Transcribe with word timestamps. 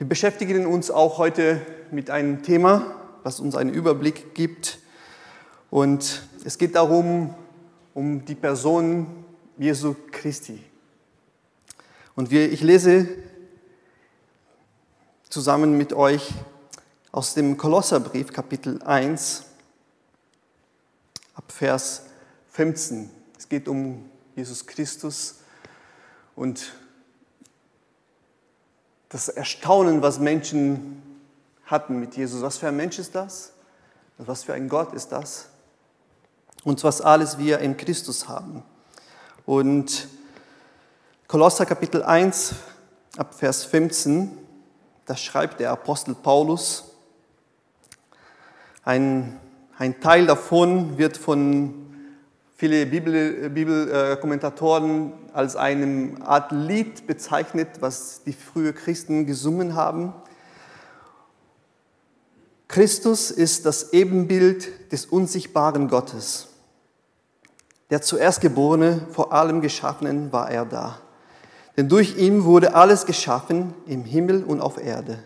Wir 0.00 0.08
beschäftigen 0.08 0.64
uns 0.64 0.90
auch 0.90 1.18
heute 1.18 1.60
mit 1.90 2.08
einem 2.08 2.42
Thema, 2.42 2.96
was 3.22 3.38
uns 3.38 3.54
einen 3.54 3.68
Überblick 3.68 4.34
gibt. 4.34 4.78
Und 5.68 6.22
es 6.42 6.56
geht 6.56 6.74
darum, 6.74 7.34
um 7.92 8.24
die 8.24 8.34
Person 8.34 9.26
Jesu 9.58 9.94
Christi. 10.10 10.64
Und 12.14 12.30
wir, 12.30 12.50
ich 12.50 12.62
lese 12.62 13.08
zusammen 15.28 15.76
mit 15.76 15.92
euch 15.92 16.30
aus 17.12 17.34
dem 17.34 17.58
Kolosserbrief 17.58 18.32
Kapitel 18.32 18.80
1 18.80 19.44
ab 21.34 21.52
Vers 21.52 22.04
15. 22.52 23.10
Es 23.36 23.50
geht 23.50 23.68
um 23.68 24.08
Jesus 24.34 24.66
Christus 24.66 25.40
und 26.36 26.72
das 29.10 29.28
Erstaunen, 29.28 30.02
was 30.02 30.20
Menschen 30.20 31.02
hatten 31.66 32.00
mit 32.00 32.16
Jesus. 32.16 32.42
Was 32.42 32.58
für 32.58 32.68
ein 32.68 32.76
Mensch 32.76 32.98
ist 32.98 33.14
das? 33.14 33.52
Was 34.16 34.44
für 34.44 34.54
ein 34.54 34.68
Gott 34.68 34.94
ist 34.94 35.08
das? 35.08 35.48
Und 36.64 36.82
was 36.84 37.00
alles 37.00 37.36
wir 37.36 37.58
in 37.58 37.76
Christus 37.76 38.28
haben. 38.28 38.62
Und 39.44 40.08
Kolosser 41.26 41.66
Kapitel 41.66 42.02
1 42.02 42.54
ab 43.16 43.34
Vers 43.34 43.64
15, 43.64 44.30
da 45.06 45.16
schreibt 45.16 45.58
der 45.58 45.72
Apostel 45.72 46.14
Paulus, 46.14 46.84
ein, 48.84 49.40
ein 49.76 50.00
Teil 50.00 50.26
davon 50.26 50.98
wird 50.98 51.16
von 51.16 51.89
viele 52.60 52.84
Bibelkommentatoren 52.84 55.08
Bibel, 55.08 55.30
äh, 55.30 55.34
als 55.34 55.56
eine 55.56 56.16
Art 56.20 56.52
Lied 56.52 57.06
bezeichnet, 57.06 57.80
was 57.80 58.22
die 58.24 58.34
frühen 58.34 58.74
Christen 58.74 59.24
gesungen 59.24 59.74
haben. 59.74 60.12
Christus 62.68 63.30
ist 63.30 63.64
das 63.64 63.94
Ebenbild 63.94 64.92
des 64.92 65.06
unsichtbaren 65.06 65.88
Gottes. 65.88 66.48
Der 67.88 68.02
zuerst 68.02 68.42
Geborene, 68.42 69.06
vor 69.10 69.32
allem 69.32 69.62
Geschaffenen, 69.62 70.30
war 70.30 70.50
er 70.50 70.66
da. 70.66 70.98
Denn 71.78 71.88
durch 71.88 72.18
ihn 72.18 72.44
wurde 72.44 72.74
alles 72.74 73.06
geschaffen 73.06 73.72
im 73.86 74.04
Himmel 74.04 74.44
und 74.44 74.60
auf 74.60 74.76
Erde. 74.76 75.20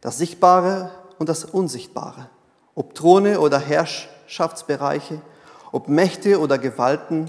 Das 0.00 0.16
Sichtbare 0.16 0.92
und 1.18 1.28
das 1.28 1.44
Unsichtbare. 1.44 2.30
Ob 2.74 2.94
Throne 2.94 3.40
oder 3.40 3.58
Herrschaftsbereiche, 3.58 5.20
ob 5.74 5.88
Mächte 5.88 6.38
oder 6.38 6.56
Gewalten, 6.56 7.28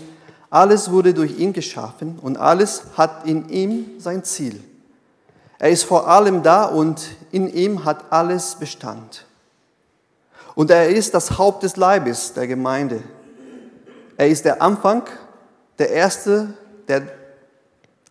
alles 0.52 0.92
wurde 0.92 1.16
durch 1.16 1.40
ihn 1.40 1.52
geschaffen 1.52 2.20
und 2.22 2.38
alles 2.38 2.84
hat 2.96 3.26
in 3.26 3.50
ihm 3.50 3.88
sein 3.98 4.24
Ziel. 4.24 4.64
Er 5.58 5.72
ist 5.72 5.84
vor 5.84 6.08
allem 6.08 6.44
da 6.44 6.66
und 6.66 7.02
in 7.32 7.52
ihm 7.52 7.86
hat 7.86 8.12
alles 8.12 8.54
Bestand. 8.54 9.26
Und 10.54 10.70
er 10.70 10.90
ist 10.90 11.16
das 11.16 11.40
Haupt 11.40 11.64
des 11.64 11.76
Leibes 11.76 12.34
der 12.34 12.46
Gemeinde. 12.46 13.02
Er 14.16 14.28
ist 14.28 14.46
der 14.46 14.62
Anfang, 14.62 15.08
der 15.80 15.90
Erste, 15.90 16.54
der, 16.88 17.02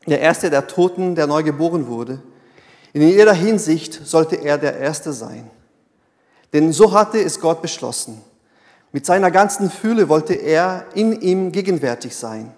der 0.04 0.20
Erste 0.20 0.50
der 0.50 0.66
Toten, 0.66 1.14
der 1.14 1.28
neu 1.28 1.44
geboren 1.44 1.86
wurde. 1.86 2.20
In 2.92 3.02
jeder 3.02 3.34
Hinsicht 3.34 4.04
sollte 4.04 4.34
er 4.34 4.58
der 4.58 4.78
Erste 4.78 5.12
sein. 5.12 5.48
Denn 6.52 6.72
so 6.72 6.92
hatte 6.92 7.22
es 7.22 7.38
Gott 7.38 7.62
beschlossen. 7.62 8.20
Mit 8.94 9.04
seiner 9.04 9.32
ganzen 9.32 9.72
Fühle 9.72 10.08
wollte 10.08 10.34
er 10.34 10.86
in 10.94 11.20
ihm 11.20 11.50
gegenwärtig 11.50 12.14
sein. 12.14 12.54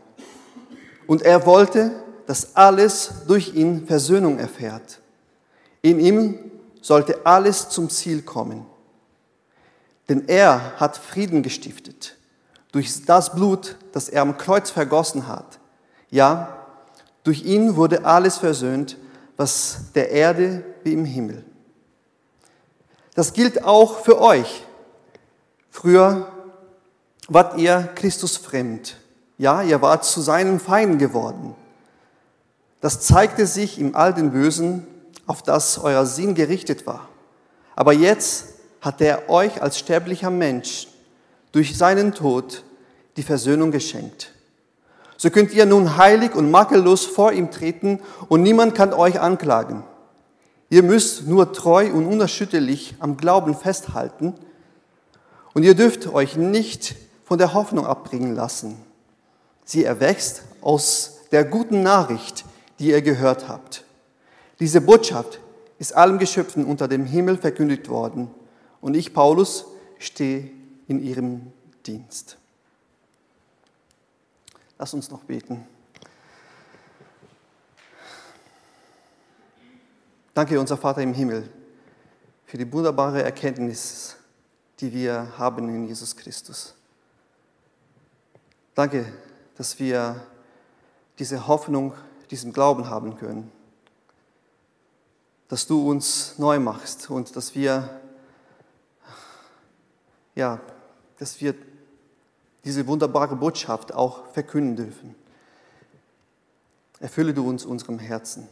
Und 1.06 1.22
er 1.22 1.46
wollte, 1.46 1.92
dass 2.26 2.54
alles 2.54 3.10
durch 3.26 3.54
ihn 3.54 3.86
Versöhnung 3.86 4.38
erfährt. 4.38 5.00
In 5.80 5.98
ihm 5.98 6.38
sollte 6.82 7.24
alles 7.24 7.70
zum 7.70 7.88
Ziel 7.88 8.20
kommen. 8.20 8.66
Denn 10.10 10.28
er 10.28 10.78
hat 10.78 10.98
Frieden 10.98 11.42
gestiftet 11.42 12.18
durch 12.70 13.06
das 13.06 13.34
Blut, 13.34 13.76
das 13.92 14.10
er 14.10 14.20
am 14.20 14.36
Kreuz 14.36 14.68
vergossen 14.68 15.28
hat. 15.28 15.58
Ja, 16.10 16.66
durch 17.24 17.46
ihn 17.46 17.76
wurde 17.76 18.04
alles 18.04 18.36
versöhnt, 18.36 18.98
was 19.38 19.84
der 19.94 20.10
Erde 20.10 20.62
wie 20.84 20.92
im 20.92 21.06
Himmel. 21.06 21.46
Das 23.14 23.32
gilt 23.32 23.64
auch 23.64 24.00
für 24.00 24.20
euch. 24.20 24.65
Früher 25.76 26.26
wart 27.28 27.58
ihr 27.58 27.90
Christus 27.96 28.38
fremd. 28.38 28.96
Ja, 29.36 29.60
ihr 29.60 29.82
wart 29.82 30.06
zu 30.06 30.22
seinen 30.22 30.58
Feinden 30.58 30.96
geworden. 30.96 31.54
Das 32.80 33.02
zeigte 33.02 33.46
sich 33.46 33.78
im 33.78 33.94
all 33.94 34.14
den 34.14 34.30
Bösen, 34.30 34.86
auf 35.26 35.42
das 35.42 35.76
euer 35.76 36.06
Sinn 36.06 36.34
gerichtet 36.34 36.86
war. 36.86 37.10
Aber 37.74 37.92
jetzt 37.92 38.54
hat 38.80 39.02
er 39.02 39.28
euch 39.28 39.60
als 39.60 39.78
sterblicher 39.78 40.30
Mensch 40.30 40.88
durch 41.52 41.76
seinen 41.76 42.14
Tod 42.14 42.64
die 43.18 43.22
Versöhnung 43.22 43.70
geschenkt. 43.70 44.32
So 45.18 45.28
könnt 45.28 45.52
ihr 45.52 45.66
nun 45.66 45.98
heilig 45.98 46.34
und 46.34 46.50
makellos 46.50 47.04
vor 47.04 47.32
ihm 47.32 47.50
treten 47.50 48.00
und 48.28 48.42
niemand 48.42 48.74
kann 48.74 48.94
euch 48.94 49.20
anklagen. 49.20 49.84
Ihr 50.70 50.82
müsst 50.82 51.26
nur 51.26 51.52
treu 51.52 51.92
und 51.92 52.06
unerschütterlich 52.06 52.94
am 52.98 53.18
Glauben 53.18 53.54
festhalten 53.54 54.32
und 55.56 55.62
ihr 55.62 55.74
dürft 55.74 56.06
euch 56.08 56.36
nicht 56.36 56.96
von 57.24 57.38
der 57.38 57.54
Hoffnung 57.54 57.86
abbringen 57.86 58.34
lassen. 58.34 58.76
Sie 59.64 59.84
erwächst 59.84 60.42
aus 60.60 61.20
der 61.32 61.46
guten 61.46 61.82
Nachricht, 61.82 62.44
die 62.78 62.88
ihr 62.88 63.00
gehört 63.00 63.48
habt. 63.48 63.82
Diese 64.60 64.82
Botschaft 64.82 65.40
ist 65.78 65.96
allen 65.96 66.18
Geschöpfen 66.18 66.66
unter 66.66 66.88
dem 66.88 67.06
Himmel 67.06 67.38
verkündigt 67.38 67.88
worden 67.88 68.30
und 68.82 68.94
ich, 68.94 69.14
Paulus, 69.14 69.64
stehe 69.98 70.50
in 70.88 71.02
ihrem 71.02 71.50
Dienst. 71.86 72.36
Lass 74.78 74.92
uns 74.92 75.10
noch 75.10 75.24
beten. 75.24 75.66
Danke, 80.34 80.60
unser 80.60 80.76
Vater 80.76 81.00
im 81.00 81.14
Himmel, 81.14 81.48
für 82.44 82.58
die 82.58 82.70
wunderbare 82.70 83.22
Erkenntnis, 83.22 84.16
die 84.80 84.92
wir 84.92 85.38
haben 85.38 85.68
in 85.68 85.86
Jesus 85.86 86.16
Christus. 86.16 86.74
Danke, 88.74 89.12
dass 89.56 89.78
wir 89.78 90.22
diese 91.18 91.46
Hoffnung, 91.46 91.94
diesen 92.30 92.52
Glauben 92.52 92.90
haben 92.90 93.16
können, 93.16 93.50
dass 95.48 95.66
du 95.66 95.88
uns 95.88 96.38
neu 96.38 96.58
machst 96.58 97.08
und 97.10 97.36
dass 97.36 97.54
wir 97.54 98.00
ja, 100.34 100.60
dass 101.18 101.40
wir 101.40 101.54
diese 102.64 102.86
wunderbare 102.86 103.34
Botschaft 103.36 103.92
auch 103.92 104.26
verkünden 104.32 104.76
dürfen. 104.76 105.14
Erfülle 107.00 107.34
du 107.34 107.48
uns 107.48 107.64
unserem 107.64 107.98
Herzen 107.98 108.48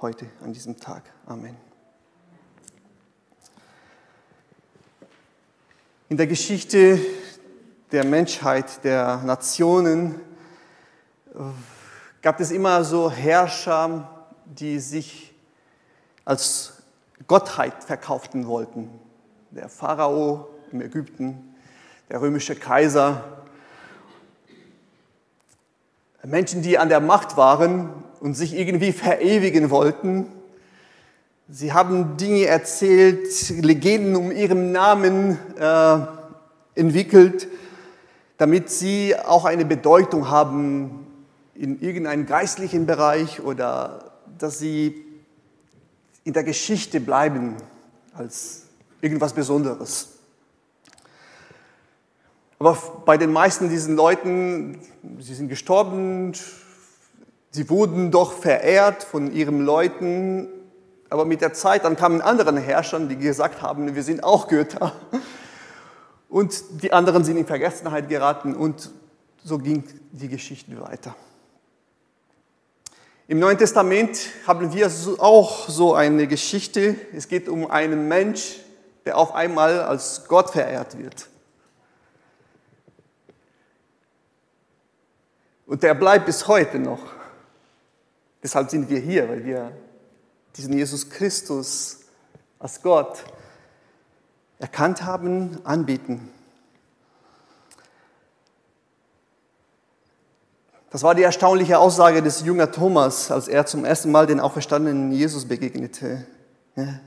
heute 0.00 0.26
an 0.42 0.52
diesem 0.52 0.78
Tag. 0.78 1.12
Amen. 1.26 1.71
In 6.12 6.18
der 6.18 6.26
Geschichte 6.26 7.00
der 7.90 8.04
Menschheit, 8.04 8.84
der 8.84 9.22
Nationen, 9.24 10.20
gab 12.20 12.38
es 12.38 12.50
immer 12.50 12.84
so 12.84 13.10
Herrscher, 13.10 14.26
die 14.44 14.78
sich 14.78 15.32
als 16.26 16.82
Gottheit 17.26 17.82
verkauften 17.82 18.46
wollten. 18.46 18.90
Der 19.52 19.70
Pharao, 19.70 20.50
im 20.70 20.82
Ägypten, 20.82 21.54
der 22.10 22.20
römische 22.20 22.56
Kaiser. 22.56 23.42
Menschen, 26.22 26.60
die 26.60 26.76
an 26.76 26.90
der 26.90 27.00
Macht 27.00 27.38
waren 27.38 27.88
und 28.20 28.34
sich 28.34 28.52
irgendwie 28.52 28.92
verewigen 28.92 29.70
wollten. 29.70 30.26
Sie 31.48 31.72
haben 31.72 32.16
Dinge 32.16 32.46
erzählt, 32.46 33.50
Legenden 33.50 34.14
um 34.16 34.30
ihren 34.30 34.70
Namen 34.70 35.38
äh, 35.58 35.98
entwickelt, 36.74 37.48
damit 38.38 38.70
sie 38.70 39.16
auch 39.16 39.44
eine 39.44 39.64
Bedeutung 39.64 40.30
haben 40.30 41.06
in 41.54 41.80
irgendeinem 41.80 42.26
geistlichen 42.26 42.86
Bereich 42.86 43.40
oder 43.42 44.12
dass 44.38 44.60
sie 44.60 45.04
in 46.24 46.32
der 46.32 46.44
Geschichte 46.44 47.00
bleiben 47.00 47.56
als 48.14 48.62
irgendwas 49.00 49.32
Besonderes. 49.32 50.10
Aber 52.60 52.78
bei 53.04 53.16
den 53.16 53.32
meisten 53.32 53.68
diesen 53.68 53.96
Leuten, 53.96 54.78
sie 55.18 55.34
sind 55.34 55.48
gestorben, 55.48 56.32
sie 57.50 57.68
wurden 57.68 58.12
doch 58.12 58.32
verehrt 58.32 59.02
von 59.02 59.32
ihren 59.32 59.64
Leuten, 59.64 60.48
aber 61.12 61.26
mit 61.26 61.42
der 61.42 61.52
Zeit 61.52 61.84
dann 61.84 61.94
kamen 61.94 62.22
andere 62.22 62.58
Herrscher, 62.58 62.98
die 63.00 63.18
gesagt 63.18 63.60
haben, 63.60 63.94
wir 63.94 64.02
sind 64.02 64.24
auch 64.24 64.48
Götter. 64.48 64.92
Und 66.30 66.82
die 66.82 66.90
anderen 66.90 67.22
sind 67.22 67.36
in 67.36 67.46
Vergessenheit 67.46 68.08
geraten 68.08 68.56
und 68.56 68.90
so 69.44 69.58
ging 69.58 69.84
die 70.10 70.28
Geschichte 70.28 70.80
weiter. 70.80 71.14
Im 73.28 73.38
Neuen 73.40 73.58
Testament 73.58 74.18
haben 74.46 74.72
wir 74.72 74.90
auch 75.18 75.68
so 75.68 75.92
eine 75.92 76.26
Geschichte. 76.26 76.96
Es 77.14 77.28
geht 77.28 77.46
um 77.46 77.70
einen 77.70 78.08
Mensch, 78.08 78.60
der 79.04 79.18
auf 79.18 79.34
einmal 79.34 79.80
als 79.80 80.24
Gott 80.28 80.48
verehrt 80.48 80.98
wird. 80.98 81.28
Und 85.66 85.82
der 85.82 85.92
bleibt 85.92 86.24
bis 86.24 86.48
heute 86.48 86.78
noch. 86.78 87.02
Deshalb 88.42 88.70
sind 88.70 88.88
wir 88.88 88.98
hier, 88.98 89.28
weil 89.28 89.44
wir 89.44 89.72
diesen 90.56 90.76
Jesus 90.76 91.08
Christus 91.10 92.00
als 92.58 92.82
Gott 92.82 93.24
erkannt 94.58 95.04
haben, 95.04 95.58
anbieten. 95.64 96.30
Das 100.90 101.02
war 101.02 101.14
die 101.14 101.22
erstaunliche 101.22 101.78
Aussage 101.78 102.22
des 102.22 102.42
Jünger 102.42 102.70
Thomas, 102.70 103.30
als 103.30 103.48
er 103.48 103.64
zum 103.64 103.84
ersten 103.84 104.12
Mal 104.12 104.26
den 104.26 104.40
auferstandenen 104.40 105.10
Jesus 105.10 105.46
begegnete. 105.46 106.26
Er, 106.76 107.00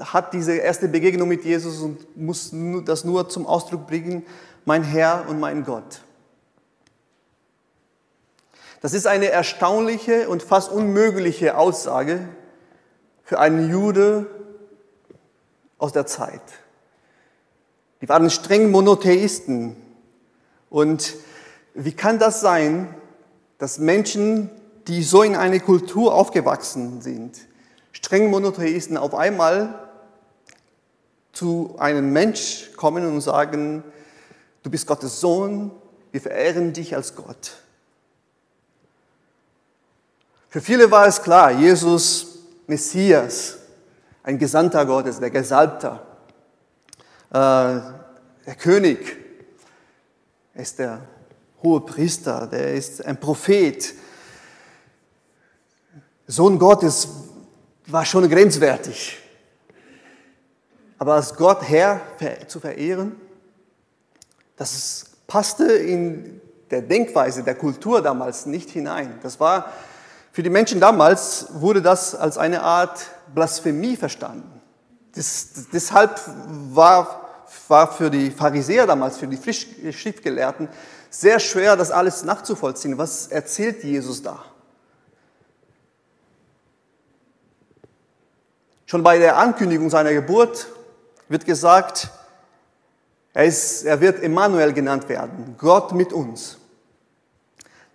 hat 0.00 0.32
diese 0.32 0.56
erste 0.56 0.88
Begegnung 0.88 1.28
mit 1.28 1.44
Jesus 1.44 1.80
und 1.80 2.16
muss 2.16 2.52
das 2.84 3.04
nur 3.04 3.28
zum 3.28 3.46
Ausdruck 3.46 3.86
bringen, 3.86 4.24
mein 4.64 4.82
Herr 4.82 5.26
und 5.28 5.40
mein 5.40 5.64
Gott. 5.64 6.00
Das 8.80 8.92
ist 8.92 9.06
eine 9.06 9.30
erstaunliche 9.30 10.28
und 10.28 10.42
fast 10.42 10.70
unmögliche 10.70 11.56
Aussage 11.56 12.28
für 13.24 13.40
einen 13.40 13.70
Jude 13.70 14.26
aus 15.78 15.92
der 15.92 16.06
Zeit. 16.06 16.42
Die 18.00 18.08
waren 18.08 18.30
streng 18.30 18.70
Monotheisten 18.70 19.76
und 20.70 21.14
wie 21.74 21.92
kann 21.92 22.18
das 22.18 22.40
sein, 22.40 22.94
dass 23.58 23.78
Menschen, 23.78 24.50
die 24.86 25.02
so 25.02 25.22
in 25.22 25.34
eine 25.34 25.58
Kultur 25.58 26.14
aufgewachsen 26.14 27.00
sind, 27.02 27.38
streng 27.90 28.30
Monotheisten 28.30 28.96
auf 28.96 29.14
einmal 29.14 29.88
zu 31.32 31.74
einem 31.78 32.12
Mensch 32.12 32.70
kommen 32.76 33.04
und 33.06 33.20
sagen, 33.20 33.82
du 34.62 34.70
bist 34.70 34.86
Gottes 34.86 35.20
Sohn, 35.20 35.72
wir 36.12 36.20
verehren 36.20 36.72
dich 36.72 36.94
als 36.94 37.16
Gott. 37.16 37.52
Für 40.50 40.62
viele 40.62 40.90
war 40.90 41.06
es 41.06 41.22
klar, 41.22 41.50
Jesus, 41.50 42.38
Messias, 42.66 43.58
ein 44.22 44.38
Gesandter 44.38 44.86
Gottes, 44.86 45.20
der 45.20 45.28
Gesalbter, 45.30 46.06
äh, 47.30 47.34
der 47.34 48.54
König, 48.58 49.16
er 50.54 50.62
ist 50.62 50.78
der 50.78 51.02
hohe 51.62 51.82
Priester, 51.82 52.46
der 52.46 52.72
ist 52.72 53.04
ein 53.04 53.20
Prophet. 53.20 53.92
Sohn 56.26 56.58
Gottes 56.58 57.08
war 57.86 58.06
schon 58.06 58.26
grenzwertig. 58.28 59.18
Aber 60.98 61.14
als 61.14 61.34
Gott 61.34 61.62
Herr 61.68 62.00
zu 62.46 62.58
verehren, 62.58 63.16
das 64.56 65.10
passte 65.26 65.72
in 65.72 66.40
der 66.70 66.80
Denkweise 66.82 67.42
der 67.42 67.54
Kultur 67.54 68.00
damals 68.00 68.46
nicht 68.46 68.70
hinein. 68.70 69.18
Das 69.22 69.38
war 69.38 69.72
für 70.38 70.44
die 70.44 70.50
Menschen 70.50 70.78
damals 70.78 71.48
wurde 71.54 71.82
das 71.82 72.14
als 72.14 72.38
eine 72.38 72.62
Art 72.62 73.06
Blasphemie 73.34 73.96
verstanden. 73.96 74.60
Das, 75.16 75.66
deshalb 75.72 76.20
war, 76.72 77.42
war 77.66 77.90
für 77.92 78.08
die 78.08 78.30
Pharisäer 78.30 78.86
damals, 78.86 79.18
für 79.18 79.26
die 79.26 79.92
Schriftgelehrten, 79.92 80.68
sehr 81.10 81.40
schwer, 81.40 81.76
das 81.76 81.90
alles 81.90 82.22
nachzuvollziehen. 82.22 82.98
Was 82.98 83.26
erzählt 83.26 83.82
Jesus 83.82 84.22
da? 84.22 84.44
Schon 88.86 89.02
bei 89.02 89.18
der 89.18 89.38
Ankündigung 89.38 89.90
seiner 89.90 90.12
Geburt 90.12 90.68
wird 91.28 91.46
gesagt, 91.46 92.10
er, 93.34 93.44
ist, 93.44 93.82
er 93.82 94.00
wird 94.00 94.22
Emmanuel 94.22 94.72
genannt 94.72 95.08
werden, 95.08 95.56
Gott 95.58 95.90
mit 95.94 96.12
uns. 96.12 96.58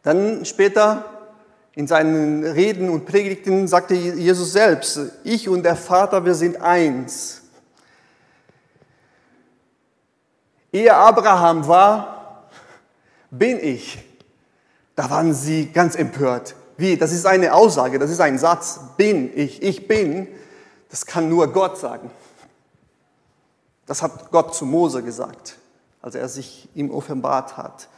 Dann 0.02 0.44
später 0.44 1.13
in 1.76 1.88
seinen 1.88 2.44
Reden 2.44 2.90
und 2.90 3.06
Predigten 3.06 3.68
sagte 3.68 3.96
Jesus 3.96 4.54
selbst, 4.54 5.00
ich 5.24 5.50
und 5.50 5.64
der 5.64 5.76
Vater, 5.76 6.24
wir 6.24 6.36
sind 6.36 6.62
eins. 6.62 7.42
Ehe 10.72 10.94
Abraham 10.94 11.68
war, 11.68 12.50
bin 13.32 13.60
ich. 13.60 14.04
Da 14.96 15.10
waren 15.10 15.34
sie 15.34 15.72
ganz 15.72 15.96
empört. 15.96 16.56
Wie? 16.78 16.98
Das 16.98 17.12
ist 17.12 17.26
eine 17.26 17.54
Aussage, 17.54 17.98
das 17.98 18.12
ist 18.12 18.20
ein 18.20 18.38
Satz. 18.38 18.80
Bin 18.98 19.32
ich, 19.36 19.62
ich 19.62 19.88
bin. 19.88 20.28
Das 20.90 21.06
kann 21.06 21.30
nur 21.30 21.52
Gott 21.52 21.80
sagen. 21.80 22.12
Das 23.86 24.02
hat 24.02 24.32
Gott 24.32 24.56
zu 24.56 24.66
Mose 24.66 25.04
gesagt, 25.04 25.58
als 26.02 26.16
er 26.16 26.30
sich 26.30 26.70
ihm 26.76 26.92
offenbart 26.92 27.58
hat. 27.58 27.90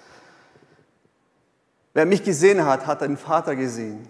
Wer 1.95 2.05
mich 2.05 2.25
gesehen 2.25 2.65
hat, 2.65 2.87
hat 2.87 2.99
den 2.99 3.15
Vater 3.15 3.55
gesehen. 3.55 4.09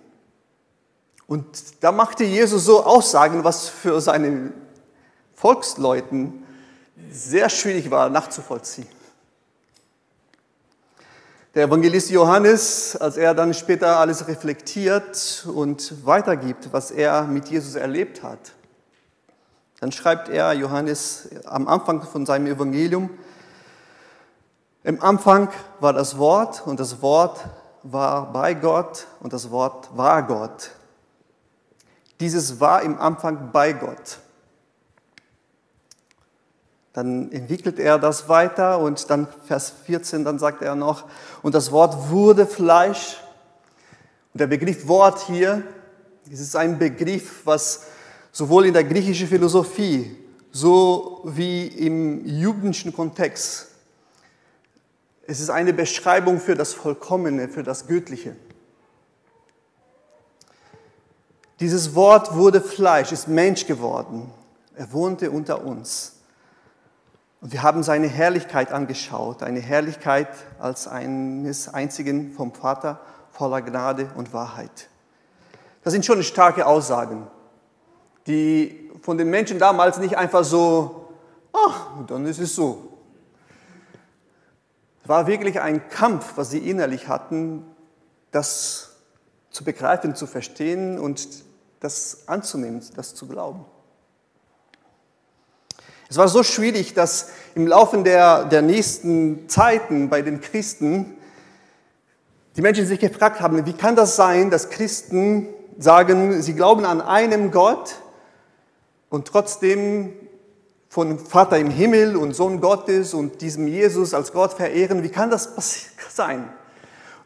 Und 1.27 1.45
da 1.83 1.91
machte 1.91 2.23
Jesus 2.23 2.65
so 2.65 2.83
Aussagen, 2.83 3.43
was 3.43 3.69
für 3.69 4.01
seine 4.01 4.51
Volksleuten 5.35 6.43
sehr 7.11 7.47
schwierig 7.47 7.91
war 7.91 8.09
nachzuvollziehen. 8.09 8.87
Der 11.53 11.65
Evangelist 11.65 12.09
Johannes, 12.09 12.95
als 12.95 13.17
er 13.17 13.35
dann 13.35 13.53
später 13.53 13.99
alles 13.99 14.27
reflektiert 14.27 15.45
und 15.53 16.03
weitergibt, 16.07 16.73
was 16.73 16.89
er 16.89 17.25
mit 17.25 17.49
Jesus 17.49 17.75
erlebt 17.75 18.23
hat, 18.23 18.53
dann 19.79 19.91
schreibt 19.91 20.27
er, 20.29 20.53
Johannes, 20.53 21.29
am 21.45 21.67
Anfang 21.67 22.01
von 22.01 22.25
seinem 22.25 22.47
Evangelium, 22.47 23.11
im 24.83 25.03
Anfang 25.03 25.49
war 25.79 25.93
das 25.93 26.17
Wort 26.17 26.65
und 26.65 26.79
das 26.79 27.03
Wort 27.03 27.45
war 27.85 28.33
bei 28.33 28.55
Gott 28.55 29.05
und 29.19 29.31
das 29.31 29.51
Wort 29.51 29.95
war 29.95 30.23
Gott. 30.23 30.71
Dieses 32.19 32.59
war 32.59 32.81
im 32.81 32.99
Anfang 32.99 33.51
bei 33.51 33.73
Gott. 33.73 34.19
Dann 36.93 37.31
entwickelt 37.31 37.77
er 37.77 37.99
das 37.99 38.27
weiter 38.27 38.79
und 38.79 39.09
dann 39.09 39.27
Vers 39.45 39.73
14, 39.85 40.23
dann 40.23 40.39
sagt 40.39 40.61
er 40.61 40.75
noch, 40.75 41.03
und 41.43 41.53
das 41.53 41.71
Wort 41.71 42.09
wurde 42.09 42.47
Fleisch. 42.47 43.17
Und 44.33 44.39
der 44.39 44.47
Begriff 44.47 44.87
Wort 44.87 45.19
hier, 45.27 45.61
das 46.29 46.39
ist 46.39 46.55
ein 46.55 46.79
Begriff, 46.79 47.45
was 47.45 47.87
sowohl 48.31 48.65
in 48.65 48.73
der 48.73 48.83
griechischen 48.83 49.27
Philosophie 49.27 50.17
so 50.51 51.21
wie 51.25 51.67
im 51.67 52.25
jüdischen 52.25 52.93
Kontext, 52.93 53.67
es 55.27 55.39
ist 55.39 55.49
eine 55.49 55.73
Beschreibung 55.73 56.39
für 56.39 56.55
das 56.55 56.73
Vollkommene, 56.73 57.49
für 57.49 57.63
das 57.63 57.87
Göttliche. 57.87 58.35
Dieses 61.59 61.95
Wort 61.95 62.35
wurde 62.35 62.61
Fleisch, 62.61 63.11
ist 63.11 63.27
Mensch 63.27 63.65
geworden. 63.65 64.29
Er 64.75 64.91
wohnte 64.91 65.31
unter 65.31 65.63
uns. 65.63 66.13
Und 67.41 67.53
wir 67.53 67.63
haben 67.63 67.81
seine 67.83 68.07
Herrlichkeit 68.07 68.71
angeschaut, 68.71 69.41
eine 69.41 69.59
Herrlichkeit 69.59 70.27
als 70.59 70.87
eines 70.87 71.73
einzigen 71.73 72.33
vom 72.33 72.53
Vater 72.53 72.99
voller 73.31 73.61
Gnade 73.61 74.09
und 74.15 74.33
Wahrheit. 74.33 74.89
Das 75.83 75.93
sind 75.93 76.05
schon 76.05 76.23
starke 76.23 76.65
Aussagen, 76.65 77.27
die 78.27 78.91
von 79.01 79.17
den 79.17 79.29
Menschen 79.29 79.59
damals 79.59 79.97
nicht 79.97 80.17
einfach 80.17 80.43
so, 80.43 81.09
ach, 81.53 82.05
dann 82.07 82.25
ist 82.25 82.39
es 82.39 82.55
so. 82.55 82.94
Es 85.05 85.09
war 85.09 85.27
wirklich 85.27 85.61
ein 85.61 85.87
Kampf, 85.87 86.31
was 86.35 86.49
sie 86.49 86.57
innerlich 86.57 87.07
hatten, 87.07 87.63
das 88.31 88.95
zu 89.51 89.63
begreifen, 89.63 90.15
zu 90.15 90.25
verstehen 90.25 90.97
und 90.97 91.43
das 91.79 92.23
anzunehmen, 92.25 92.83
das 92.95 93.13
zu 93.13 93.27
glauben. 93.27 93.65
Es 96.09 96.17
war 96.17 96.27
so 96.27 96.41
schwierig, 96.41 96.95
dass 96.95 97.29
im 97.53 97.67
Laufe 97.67 98.01
der, 98.01 98.45
der 98.45 98.63
nächsten 98.63 99.47
Zeiten 99.47 100.09
bei 100.09 100.23
den 100.23 100.41
Christen 100.41 101.15
die 102.55 102.63
Menschen 102.63 102.87
sich 102.87 102.99
gefragt 102.99 103.41
haben, 103.41 103.63
wie 103.67 103.73
kann 103.73 103.95
das 103.95 104.15
sein, 104.15 104.49
dass 104.49 104.71
Christen 104.71 105.49
sagen, 105.77 106.41
sie 106.41 106.55
glauben 106.55 106.83
an 106.83 106.99
einen 106.99 107.51
Gott 107.51 107.97
und 109.09 109.27
trotzdem 109.27 110.13
von 110.95 111.19
Vater 111.19 111.57
im 111.57 111.69
Himmel 111.69 112.15
und 112.15 112.33
Sohn 112.33 112.61
Gottes 112.61 113.13
und 113.13 113.41
diesem 113.41 113.67
Jesus 113.67 114.13
als 114.13 114.31
Gott 114.31 114.53
verehren. 114.53 115.03
Wie 115.03 115.09
kann 115.09 115.29
das 115.29 115.49
sein? 116.09 116.39
Und 116.39 116.47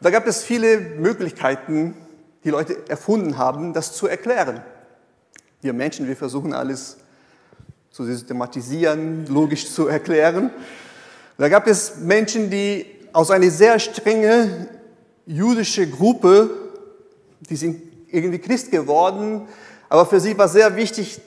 da 0.00 0.10
gab 0.10 0.26
es 0.26 0.42
viele 0.42 0.80
Möglichkeiten, 0.80 1.94
die 2.42 2.50
Leute 2.50 2.76
erfunden 2.88 3.38
haben, 3.38 3.72
das 3.72 3.92
zu 3.92 4.08
erklären. 4.08 4.60
Wir 5.62 5.72
Menschen, 5.72 6.08
wir 6.08 6.16
versuchen 6.16 6.52
alles 6.52 6.96
zu 7.92 8.04
systematisieren, 8.04 9.26
logisch 9.28 9.72
zu 9.72 9.86
erklären. 9.86 10.50
Da 11.38 11.48
gab 11.48 11.68
es 11.68 11.98
Menschen, 11.98 12.50
die 12.50 12.86
aus 13.12 13.30
einer 13.30 13.50
sehr 13.50 13.78
strengen 13.78 14.66
jüdischen 15.26 15.92
Gruppe 15.92 16.50
die 17.48 17.56
sind 17.56 17.82
irgendwie 18.10 18.38
Christ 18.38 18.70
geworden, 18.70 19.46
aber 19.88 20.06
für 20.06 20.20
sie 20.20 20.36
war 20.36 20.48
sehr 20.48 20.76
wichtig, 20.76 21.20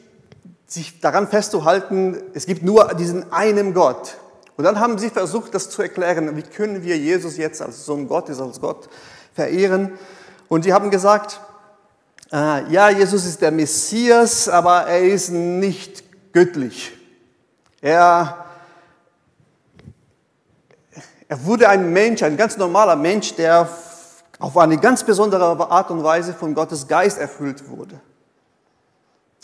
sich 0.73 0.99
daran 0.99 1.27
festzuhalten, 1.27 2.17
es 2.33 2.47
gibt 2.47 2.63
nur 2.63 2.95
diesen 2.95 3.31
einen 3.31 3.75
Gott. 3.75 4.17
Und 4.57 4.63
dann 4.63 4.79
haben 4.79 4.97
sie 4.97 5.11
versucht, 5.11 5.53
das 5.53 5.69
zu 5.69 5.83
erklären, 5.83 6.35
wie 6.35 6.41
können 6.41 6.81
wir 6.83 6.97
Jesus 6.97 7.37
jetzt 7.37 7.61
als 7.61 7.85
Sohn 7.85 8.07
Gottes, 8.07 8.39
als 8.39 8.59
Gott 8.59 8.89
verehren. 9.33 9.91
Und 10.47 10.63
sie 10.63 10.73
haben 10.73 10.89
gesagt, 10.89 11.39
äh, 12.31 12.71
ja, 12.71 12.89
Jesus 12.89 13.25
ist 13.25 13.41
der 13.41 13.51
Messias, 13.51 14.49
aber 14.49 14.87
er 14.87 15.03
ist 15.03 15.29
nicht 15.29 16.03
göttlich. 16.33 16.91
Er, 17.79 18.45
er 21.27 21.45
wurde 21.45 21.69
ein 21.69 21.93
Mensch, 21.93 22.23
ein 22.23 22.35
ganz 22.35 22.57
normaler 22.57 22.95
Mensch, 22.95 23.35
der 23.35 23.69
auf 24.39 24.57
eine 24.57 24.77
ganz 24.77 25.03
besondere 25.03 25.69
Art 25.69 25.91
und 25.91 26.03
Weise 26.03 26.33
von 26.33 26.55
Gottes 26.55 26.87
Geist 26.87 27.19
erfüllt 27.19 27.69
wurde. 27.69 28.01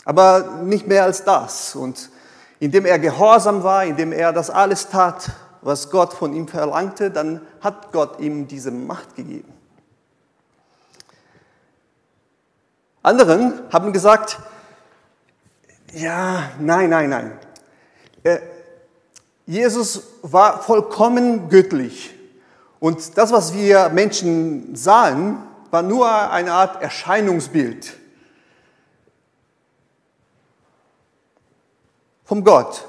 Aber 0.04 0.60
nicht 0.62 0.86
mehr 0.86 1.04
als 1.04 1.24
das. 1.24 1.74
Und 1.74 2.10
indem 2.58 2.86
er 2.86 2.98
gehorsam 2.98 3.62
war, 3.62 3.84
indem 3.84 4.12
er 4.12 4.32
das 4.32 4.50
alles 4.50 4.88
tat, 4.88 5.30
was 5.62 5.90
Gott 5.90 6.12
von 6.12 6.32
ihm 6.32 6.48
verlangte, 6.48 7.10
dann 7.10 7.40
hat 7.60 7.92
Gott 7.92 8.20
ihm 8.20 8.48
diese 8.48 8.70
Macht 8.70 9.14
gegeben. 9.16 9.52
Anderen 13.02 13.60
haben 13.72 13.92
gesagt, 13.92 14.38
ja, 15.92 16.50
nein, 16.58 16.90
nein, 16.90 17.10
nein. 17.10 17.38
Äh, 18.22 18.38
Jesus 19.46 20.02
war 20.22 20.62
vollkommen 20.62 21.48
göttlich. 21.48 22.14
Und 22.78 23.18
das, 23.18 23.32
was 23.32 23.52
wir 23.54 23.88
Menschen 23.88 24.76
sahen, 24.76 25.38
war 25.70 25.82
nur 25.82 26.30
eine 26.30 26.52
Art 26.52 26.82
Erscheinungsbild. 26.82 27.99
Vom 32.30 32.44
Gott. 32.44 32.86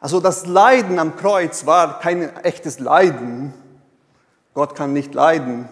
Also 0.00 0.18
das 0.18 0.46
Leiden 0.46 0.98
am 0.98 1.14
Kreuz 1.14 1.66
war 1.66 2.00
kein 2.00 2.34
echtes 2.36 2.78
Leiden. 2.78 3.52
Gott 4.54 4.74
kann 4.74 4.94
nicht 4.94 5.12
leiden. 5.12 5.68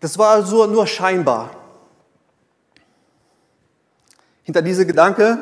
Das 0.00 0.16
war 0.16 0.30
also 0.30 0.64
nur 0.64 0.86
scheinbar. 0.86 1.50
Hinter 4.44 4.62
diesem 4.62 4.86
Gedanke 4.86 5.36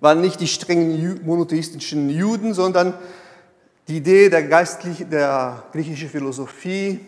waren 0.00 0.20
nicht 0.20 0.38
die 0.38 0.48
strengen 0.48 1.24
monotheistischen 1.24 2.10
Juden, 2.10 2.52
sondern 2.52 2.92
die 3.88 3.96
Idee 3.96 4.28
der, 4.28 4.42
geistlichen, 4.42 5.08
der 5.08 5.62
griechischen 5.72 6.10
Philosophie, 6.10 7.00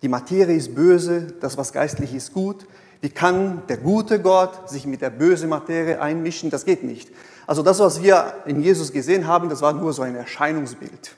die 0.00 0.08
Materie 0.08 0.56
ist 0.56 0.74
böse, 0.74 1.34
das, 1.38 1.58
was 1.58 1.70
geistlich 1.70 2.14
ist, 2.14 2.32
gut. 2.32 2.66
Wie 3.04 3.10
kann 3.10 3.60
der 3.68 3.76
gute 3.76 4.18
Gott 4.18 4.70
sich 4.70 4.86
mit 4.86 5.02
der 5.02 5.10
bösen 5.10 5.50
Materie 5.50 6.00
einmischen? 6.00 6.48
Das 6.48 6.64
geht 6.64 6.84
nicht. 6.84 7.10
Also 7.46 7.62
das, 7.62 7.78
was 7.78 8.02
wir 8.02 8.32
in 8.46 8.62
Jesus 8.62 8.92
gesehen 8.92 9.26
haben, 9.26 9.50
das 9.50 9.60
war 9.60 9.74
nur 9.74 9.92
so 9.92 10.00
ein 10.00 10.16
Erscheinungsbild. 10.16 11.14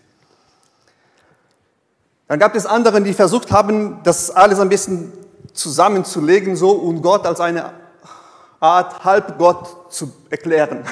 Dann 2.27 2.41
gab 2.41 2.57
es 2.57 2.67
andere, 2.67 3.01
die 3.01 3.13
versucht 3.13 3.53
haben, 3.53 4.01
das 4.03 4.33
alles 4.33 4.59
ein 4.59 4.69
bisschen 4.69 5.13
zusammenzulegen 5.53 6.57
so 6.57 6.73
und 6.73 7.03
Gott 7.03 7.25
als 7.25 7.41
eine 7.41 7.73
Art 8.59 9.05
Halbgott 9.05 9.93
zu 9.93 10.13
erklären. 10.29 10.83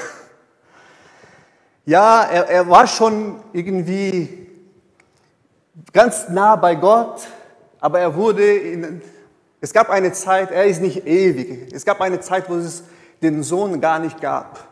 Ja, 1.87 2.23
er, 2.23 2.49
er 2.49 2.71
war 2.71 2.87
schon 2.87 3.41
irgendwie 3.53 4.47
ganz 5.93 6.29
nah 6.29 6.55
bei 6.55 6.77
Gott, 6.77 7.23
aber 7.81 7.99
er 7.99 8.15
wurde 8.15 8.47
in 8.47 9.03
es 9.65 9.73
gab 9.73 9.89
eine 9.89 10.13
Zeit, 10.13 10.51
er 10.51 10.67
ist 10.67 10.83
nicht 10.83 11.07
ewig. 11.07 11.73
Es 11.73 11.87
gab 11.87 12.03
eine 12.03 12.21
Zeit, 12.21 12.51
wo 12.51 12.57
es 12.57 12.83
den 13.23 13.43
Sohn 13.43 13.81
gar 13.81 13.99
nicht 13.99 14.21
gab. 14.21 14.69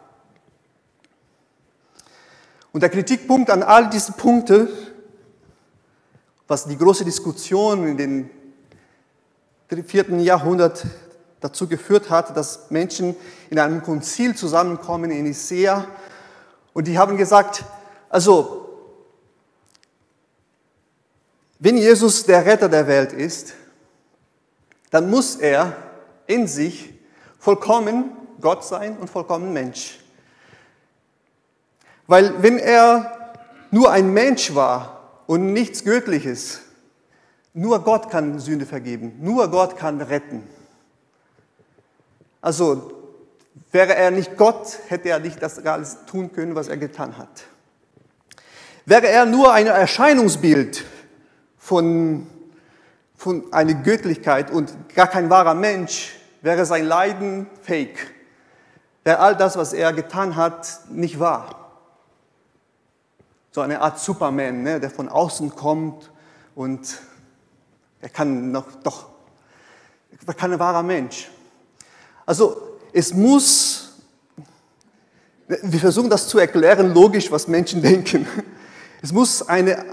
Und 2.72 2.82
der 2.82 2.90
Kritikpunkt 2.90 3.48
an 3.48 3.62
all 3.62 3.88
diese 3.88 4.12
Punkte, 4.12 4.68
was 6.46 6.66
die 6.66 6.76
große 6.76 7.06
Diskussion 7.06 7.88
in 7.88 7.96
den 7.96 8.30
vierten 9.86 10.20
Jahrhundert 10.20 10.84
dazu 11.40 11.66
geführt 11.66 12.10
hat, 12.10 12.36
dass 12.36 12.70
Menschen 12.70 13.16
in 13.48 13.58
einem 13.58 13.82
Konzil 13.82 14.36
zusammenkommen 14.36 15.10
in 15.10 15.24
Nicea 15.24 15.86
und 16.74 16.86
die 16.86 16.98
haben 16.98 17.16
gesagt, 17.16 17.64
also 18.10 18.68
wenn 21.60 21.78
Jesus 21.78 22.26
der 22.26 22.44
Retter 22.44 22.68
der 22.68 22.86
Welt 22.86 23.14
ist, 23.14 23.54
dann 24.92 25.10
muss 25.10 25.36
er 25.36 25.74
in 26.26 26.46
sich 26.46 26.92
vollkommen 27.38 28.12
Gott 28.40 28.64
sein 28.64 28.96
und 28.98 29.08
vollkommen 29.08 29.52
Mensch. 29.52 29.98
Weil 32.06 32.42
wenn 32.42 32.58
er 32.58 33.32
nur 33.70 33.90
ein 33.90 34.12
Mensch 34.12 34.54
war 34.54 35.22
und 35.26 35.52
nichts 35.52 35.82
Göttliches, 35.82 36.60
nur 37.54 37.82
Gott 37.82 38.10
kann 38.10 38.38
Sünde 38.38 38.66
vergeben, 38.66 39.16
nur 39.20 39.50
Gott 39.50 39.78
kann 39.78 40.00
retten. 40.00 40.46
Also 42.42 42.92
wäre 43.70 43.94
er 43.94 44.10
nicht 44.10 44.36
Gott, 44.36 44.78
hätte 44.88 45.08
er 45.08 45.20
nicht 45.20 45.42
das 45.42 45.58
alles 45.64 46.04
tun 46.06 46.32
können, 46.32 46.54
was 46.54 46.68
er 46.68 46.76
getan 46.76 47.16
hat. 47.16 47.44
Wäre 48.84 49.08
er 49.08 49.24
nur 49.24 49.52
ein 49.52 49.68
Erscheinungsbild 49.68 50.84
von 51.56 52.26
von 53.22 53.52
einer 53.52 53.74
Göttlichkeit 53.74 54.50
und 54.50 54.74
gar 54.96 55.06
kein 55.06 55.30
wahrer 55.30 55.54
Mensch, 55.54 56.12
wäre 56.40 56.66
sein 56.66 56.84
Leiden 56.84 57.46
fake. 57.62 58.12
Wäre 59.04 59.20
all 59.20 59.36
das, 59.36 59.56
was 59.56 59.72
er 59.72 59.92
getan 59.92 60.34
hat, 60.34 60.80
nicht 60.90 61.20
wahr. 61.20 61.70
So 63.52 63.60
eine 63.60 63.80
Art 63.80 64.00
Superman, 64.00 64.64
ne, 64.64 64.80
der 64.80 64.90
von 64.90 65.08
außen 65.08 65.54
kommt 65.54 66.10
und 66.56 66.98
er 68.00 68.08
kann 68.08 68.50
noch, 68.50 68.66
doch, 68.82 69.06
er 70.26 70.34
kann 70.34 70.58
wahrer 70.58 70.82
Mensch. 70.82 71.30
Also 72.26 72.80
es 72.92 73.14
muss, 73.14 74.00
wir 75.46 75.78
versuchen 75.78 76.10
das 76.10 76.26
zu 76.26 76.40
erklären, 76.40 76.92
logisch, 76.92 77.30
was 77.30 77.46
Menschen 77.46 77.82
denken. 77.82 78.26
Es 79.00 79.12
muss 79.12 79.48
eine, 79.48 79.84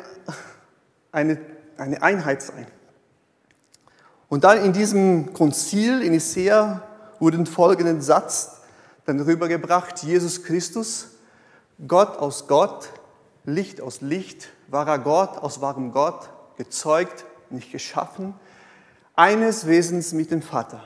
eine, 1.12 1.40
eine 1.78 2.02
Einheit 2.02 2.42
sein. 2.42 2.66
Und 4.30 4.44
dann 4.44 4.64
in 4.64 4.74
diesem 4.74 5.34
Konzil 5.34 6.04
in 6.04 6.12
Nicea 6.12 6.84
wurde 7.20 7.46
folgenden 7.48 8.02
Satz 8.02 8.62
dann 9.06 9.20
rübergebracht, 9.20 10.04
Jesus 10.04 10.44
Christus, 10.44 11.08
Gott 11.88 12.20
aus 12.20 12.48
Gott, 12.48 12.90
Licht 13.44 13.82
aus 13.82 14.02
Licht, 14.02 14.50
wahrer 14.68 15.00
Gott 15.00 15.38
aus 15.38 15.62
wahrem 15.62 15.92
Gott, 15.92 16.30
gezeugt, 16.58 17.26
nicht 17.50 17.72
geschaffen, 17.72 18.36
eines 19.16 19.66
Wesens 19.66 20.14
mit 20.14 20.30
dem 20.30 20.44
Vater. 20.44 20.84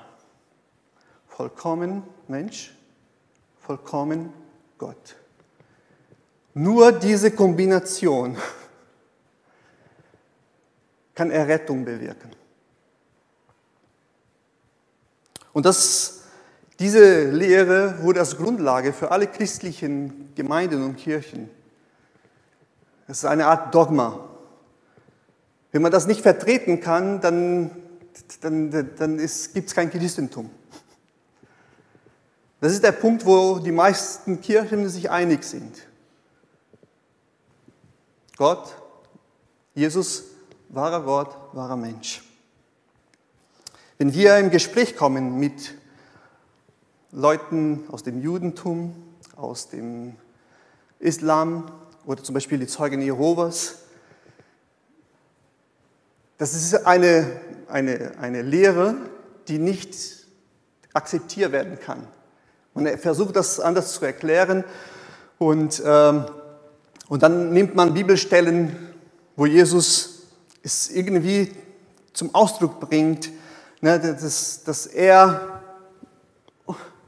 Vollkommen 1.27 2.03
Mensch, 2.29 2.73
vollkommen 3.59 4.31
Gott. 4.77 5.17
Nur 6.53 6.93
diese 6.93 7.31
Kombination 7.31 8.38
kann 11.15 11.29
Errettung 11.29 11.83
bewirken. 11.83 12.31
Und 15.53 15.65
das, 15.65 16.24
diese 16.79 17.29
Lehre 17.29 18.01
wurde 18.01 18.19
als 18.19 18.36
Grundlage 18.36 18.91
für 18.91 19.12
alle 19.12 19.27
christlichen 19.27 20.33
Gemeinden 20.36 20.83
und 20.83 20.98
Kirchen. 20.98 21.50
Es 23.07 23.19
ist 23.19 23.25
eine 23.25 23.45
Art 23.45 23.74
Dogma. 23.74 24.19
Wenn 25.72 25.81
man 25.81 25.91
das 25.91 26.07
nicht 26.07 26.22
vertreten 26.22 26.79
kann, 26.81 27.22
dann, 27.22 27.72
dann, 28.41 28.72
dann 28.98 29.17
gibt 29.17 29.67
es 29.67 29.75
kein 29.75 29.89
Christentum. 29.89 30.50
Das 32.60 32.72
ist 32.72 32.83
der 32.83 32.93
Punkt, 32.93 33.25
wo 33.25 33.60
die 33.60 33.72
meisten 33.72 34.39
Kirchen 34.39 34.88
sich 34.88 35.10
einig 35.10 35.43
sind. 35.43 35.75
Gott, 38.38 38.74
Jesus, 39.75 40.24
wahrer 40.69 41.01
Gott, 41.01 41.36
wahrer 41.53 41.75
Mensch. 41.75 42.24
Wenn 43.97 44.13
wir 44.13 44.38
im 44.38 44.50
Gespräch 44.50 44.95
kommen 44.95 45.39
mit 45.39 45.75
Leuten 47.12 47.83
aus 47.91 48.03
dem 48.03 48.21
Judentum, 48.21 48.95
aus 49.35 49.69
dem 49.69 50.15
Islam 51.00 51.71
oder 52.05 52.23
zum 52.23 52.33
Beispiel 52.33 52.59
die 52.59 52.67
Zeugen 52.67 53.01
Jehovas, 53.01 53.79
das 56.38 56.53
ist 56.53 56.85
eine, 56.85 57.39
eine, 57.67 58.17
eine 58.19 58.41
Lehre, 58.41 58.95
die 59.47 59.59
nicht 59.59 59.95
akzeptiert 60.93 61.51
werden 61.51 61.79
kann. 61.79 62.07
Er 62.75 62.97
versucht 62.97 63.35
das 63.35 63.59
anders 63.59 63.93
zu 63.93 64.05
erklären 64.05 64.63
und, 65.38 65.81
ähm, 65.85 66.25
und 67.07 67.23
dann 67.23 67.53
nimmt 67.53 67.75
man 67.75 67.93
Bibelstellen 67.93 68.93
wo 69.35 69.45
Jesus 69.45 70.21
es 70.62 70.89
irgendwie 70.91 71.51
zum 72.13 72.33
Ausdruck 72.35 72.79
bringt, 72.79 73.31
dass, 73.83 74.63
dass 74.63 74.85
er 74.85 75.61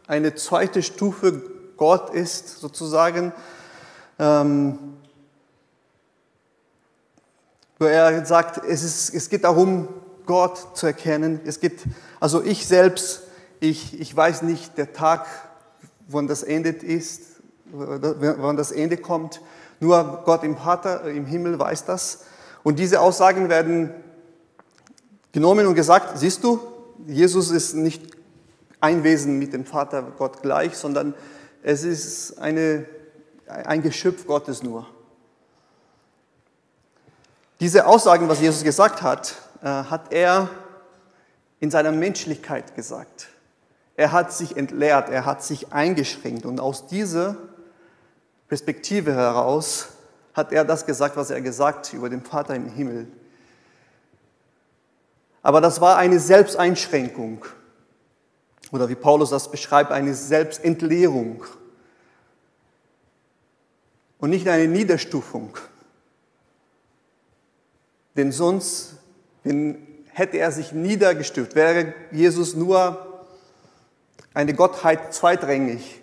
eine 0.07 0.35
zweite 0.35 0.83
Stufe 0.83 1.41
Gott 1.77 2.13
ist, 2.13 2.59
sozusagen. 2.59 3.31
Ähm, 4.19 4.77
wo 7.79 7.85
er 7.85 8.25
sagt, 8.25 8.61
es, 8.65 8.83
ist, 8.83 9.13
es 9.13 9.29
geht 9.29 9.45
darum, 9.45 9.87
Gott 10.25 10.77
zu 10.77 10.87
erkennen. 10.87 11.39
Es 11.45 11.59
geht, 11.59 11.83
also 12.19 12.43
ich 12.43 12.67
selbst, 12.67 13.23
ich, 13.59 13.99
ich 13.99 14.15
weiß 14.15 14.41
nicht 14.41 14.77
der 14.77 14.91
Tag, 14.91 15.27
wann 16.07 16.27
das 16.27 16.43
endet 16.43 16.83
ist, 16.83 17.21
wann 17.71 18.57
das 18.57 18.71
Ende 18.71 18.97
kommt. 18.97 19.41
Nur 19.79 20.23
Gott 20.25 20.43
im 20.43 20.57
Vater 20.57 21.03
im 21.05 21.25
Himmel 21.25 21.57
weiß 21.57 21.85
das. 21.85 22.25
Und 22.63 22.79
diese 22.79 22.99
Aussagen 22.99 23.49
werden 23.49 23.91
genommen 25.35 25.67
und 25.67 25.75
gesagt, 25.75 26.17
siehst 26.17 26.45
du, 26.45 26.61
Jesus 27.05 27.51
ist 27.51 27.73
nicht 27.73 28.01
ein 28.79 29.03
Wesen 29.03 29.37
mit 29.37 29.51
dem 29.51 29.65
Vater 29.65 30.01
Gott 30.17 30.41
gleich, 30.41 30.77
sondern 30.77 31.13
es 31.61 31.83
ist 31.83 32.39
eine, 32.39 32.85
ein 33.45 33.81
Geschöpf 33.81 34.25
Gottes 34.25 34.63
nur. 34.63 34.87
Diese 37.59 37.85
Aussagen, 37.85 38.29
was 38.29 38.39
Jesus 38.39 38.63
gesagt 38.63 39.01
hat, 39.01 39.35
äh, 39.61 39.65
hat 39.65 40.13
er 40.13 40.49
in 41.59 41.69
seiner 41.69 41.91
Menschlichkeit 41.91 42.73
gesagt. 42.73 43.27
Er 43.97 44.13
hat 44.13 44.31
sich 44.31 44.55
entleert, 44.55 45.09
er 45.09 45.25
hat 45.25 45.43
sich 45.43 45.73
eingeschränkt 45.73 46.45
und 46.45 46.61
aus 46.61 46.87
dieser 46.87 47.35
Perspektive 48.47 49.13
heraus 49.13 49.89
hat 50.33 50.53
er 50.53 50.63
das 50.63 50.85
gesagt, 50.85 51.17
was 51.17 51.29
er 51.29 51.41
gesagt 51.41 51.91
über 51.91 52.09
den 52.09 52.21
Vater 52.21 52.55
im 52.55 52.69
Himmel. 52.69 53.09
Aber 55.45 55.61
das 55.61 55.79
war 55.79 55.97
eine 55.97 56.19
Selbsteinschränkung 56.19 57.45
oder 58.71 58.89
wie 58.89 58.95
Paulus 58.95 59.29
das 59.29 59.51
beschreibt, 59.51 59.91
eine 59.91 60.15
Selbstentleerung 60.15 61.43
und 64.17 64.31
nicht 64.31 64.47
eine 64.47 64.67
Niederstufung. 64.67 65.55
Denn 68.17 68.31
sonst 68.31 68.95
hätte 69.43 70.37
er 70.39 70.51
sich 70.51 70.71
niedergestuft, 70.71 71.53
wäre 71.53 71.93
Jesus 72.11 72.55
nur 72.55 73.23
eine 74.33 74.55
Gottheit 74.55 75.13
zweitrangig, 75.13 76.01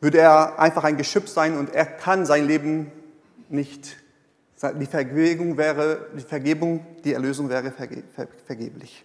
würde 0.00 0.18
er 0.18 0.60
einfach 0.60 0.84
ein 0.84 0.96
Geschöpf 0.96 1.28
sein 1.28 1.58
und 1.58 1.74
er 1.74 1.86
kann 1.86 2.24
sein 2.24 2.46
Leben 2.46 2.92
nicht. 3.48 3.96
Die 4.62 4.86
Vergebung 4.86 5.56
wäre, 5.56 6.08
die 6.16 6.22
Vergebung, 6.22 6.86
die 7.02 7.14
Erlösung 7.14 7.48
wäre 7.48 7.72
vergeblich. 7.72 9.04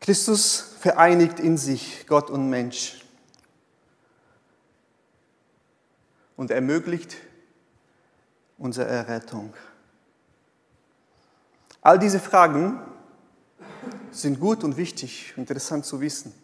Christus 0.00 0.74
vereinigt 0.80 1.40
in 1.40 1.56
sich 1.56 2.06
Gott 2.06 2.28
und 2.30 2.50
Mensch 2.50 3.00
und 6.36 6.50
ermöglicht 6.50 7.16
unsere 8.58 8.88
Errettung. 8.88 9.54
All 11.80 11.98
diese 11.98 12.20
Fragen 12.20 12.80
sind 14.10 14.40
gut 14.40 14.62
und 14.64 14.76
wichtig, 14.76 15.32
interessant 15.36 15.86
zu 15.86 16.00
wissen. 16.00 16.34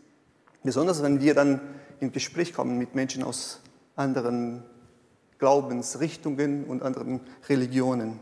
Besonders 0.63 1.03
wenn 1.03 1.21
wir 1.21 1.35
dann 1.35 1.61
in 2.01 2.13
Gespräch 2.13 2.53
kommen 2.53 2.79
mit 2.79 2.95
Menschen 2.95 3.23
aus 3.23 3.61
anderen 3.95 4.63
Glaubensrichtungen 5.39 6.65
und 6.65 6.83
anderen 6.83 7.21
Religionen. 7.49 8.21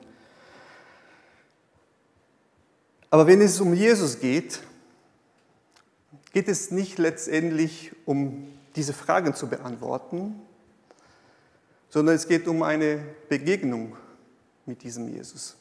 Aber 3.11 3.27
wenn 3.27 3.41
es 3.41 3.61
um 3.61 3.75
Jesus 3.75 4.19
geht, 4.21 4.61
geht 6.33 6.49
es 6.49 6.73
nicht 6.73 6.99
letztendlich 6.99 7.93
um 8.05 8.49
diese 8.75 8.93
Fragen 8.93 9.35
zu 9.35 9.49
beantworten, 9.49 10.41
sondern 11.89 12.17
es 12.17 12.27
geht 12.27 12.49
um 12.49 12.65
eine 12.65 13.05
Begegnung 13.29 13.97
mit 14.67 14.83
diesem 14.83 15.09
Jesus. 15.09 15.55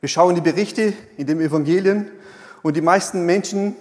Wir 0.00 0.08
schauen 0.08 0.34
die 0.34 0.40
Berichte 0.40 0.94
in 1.18 1.26
den 1.26 1.40
Evangelien 1.40 2.10
und 2.66 2.76
die 2.76 2.80
meisten 2.80 3.24
Menschen, 3.24 3.76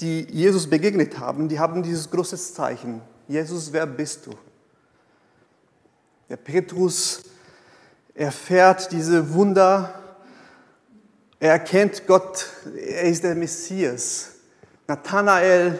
die 0.00 0.22
Jesus 0.30 0.68
begegnet 0.68 1.18
haben, 1.18 1.48
die 1.48 1.58
haben 1.58 1.82
dieses 1.82 2.10
große 2.10 2.36
Zeichen. 2.36 3.00
Jesus, 3.28 3.72
wer 3.72 3.86
bist 3.86 4.26
du? 4.26 4.30
Der 6.28 6.36
Petrus 6.36 7.24
erfährt 8.14 8.92
diese 8.92 9.32
Wunder 9.32 9.94
er 11.38 11.52
erkennt 11.52 12.06
Gott, 12.06 12.46
er 12.76 13.02
ist 13.02 13.22
der 13.22 13.34
Messias. 13.34 14.30
Nathanael 14.88 15.78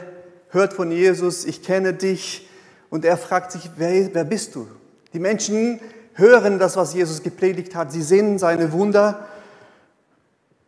hört 0.51 0.75
von 0.75 0.93
Jesus, 0.93 1.45
ich 1.47 1.63
kenne 1.63 1.95
dich. 1.95 2.49
Und 2.91 3.05
er 3.05 3.17
fragt 3.17 3.53
sich, 3.53 3.71
wer, 3.77 4.15
wer 4.15 4.25
bist 4.25 4.55
du? 4.55 4.69
Die 5.13 5.19
Menschen 5.19 5.81
hören 6.13 6.59
das, 6.59 6.77
was 6.77 6.95
Jesus 6.95 7.23
gepredigt 7.23 7.75
hat. 7.75 7.91
Sie 7.91 8.03
sehen 8.03 8.39
seine 8.39 8.73
Wunder. 8.73 9.27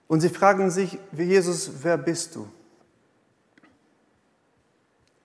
Und 0.08 0.20
sie 0.20 0.30
fragen 0.30 0.70
sich, 0.70 0.98
Jesus, 1.16 1.70
wer 1.82 1.98
bist 1.98 2.34
du? 2.34 2.48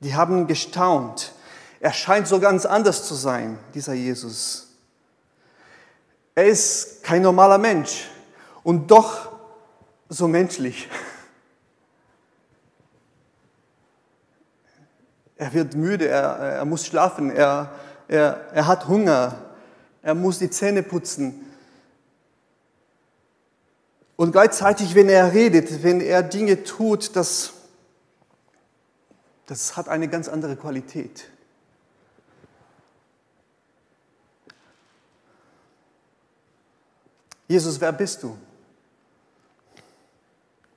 Die 0.02 0.14
haben 0.14 0.46
gestaunt. 0.46 1.34
Er 1.80 1.94
scheint 1.94 2.28
so 2.28 2.40
ganz 2.40 2.66
anders 2.66 3.08
zu 3.08 3.16
sein, 3.16 3.58
dieser 3.74 3.94
Jesus. 3.94 4.68
Er 6.36 6.46
ist 6.46 7.04
kein 7.04 7.22
normaler 7.22 7.58
Mensch. 7.58 8.10
Und 8.64 8.92
doch 8.92 9.32
so 10.10 10.28
menschlich. 10.28 10.90
Er 15.36 15.54
wird 15.54 15.76
müde, 15.76 16.08
er, 16.08 16.38
er 16.38 16.66
muss 16.66 16.86
schlafen, 16.86 17.30
er, 17.30 17.72
er, 18.08 18.48
er 18.54 18.68
hat 18.68 18.88
Hunger, 18.88 19.40
er 20.02 20.16
muss 20.16 20.40
die 20.40 20.50
Zähne 20.50 20.84
putzen. 20.84 21.53
Und 24.24 24.32
gleichzeitig, 24.32 24.96
wenn 24.96 25.10
er 25.10 25.34
redet, 25.34 25.84
wenn 25.84 26.00
er 26.00 26.24
Dinge 26.24 26.64
tut, 26.64 27.14
das, 27.18 27.52
das 29.48 29.76
hat 29.76 29.90
eine 29.90 30.08
ganz 30.08 30.30
andere 30.30 30.56
Qualität. 30.56 31.30
Jesus, 37.50 37.82
wer 37.82 37.92
bist 37.92 38.24
du? 38.24 38.38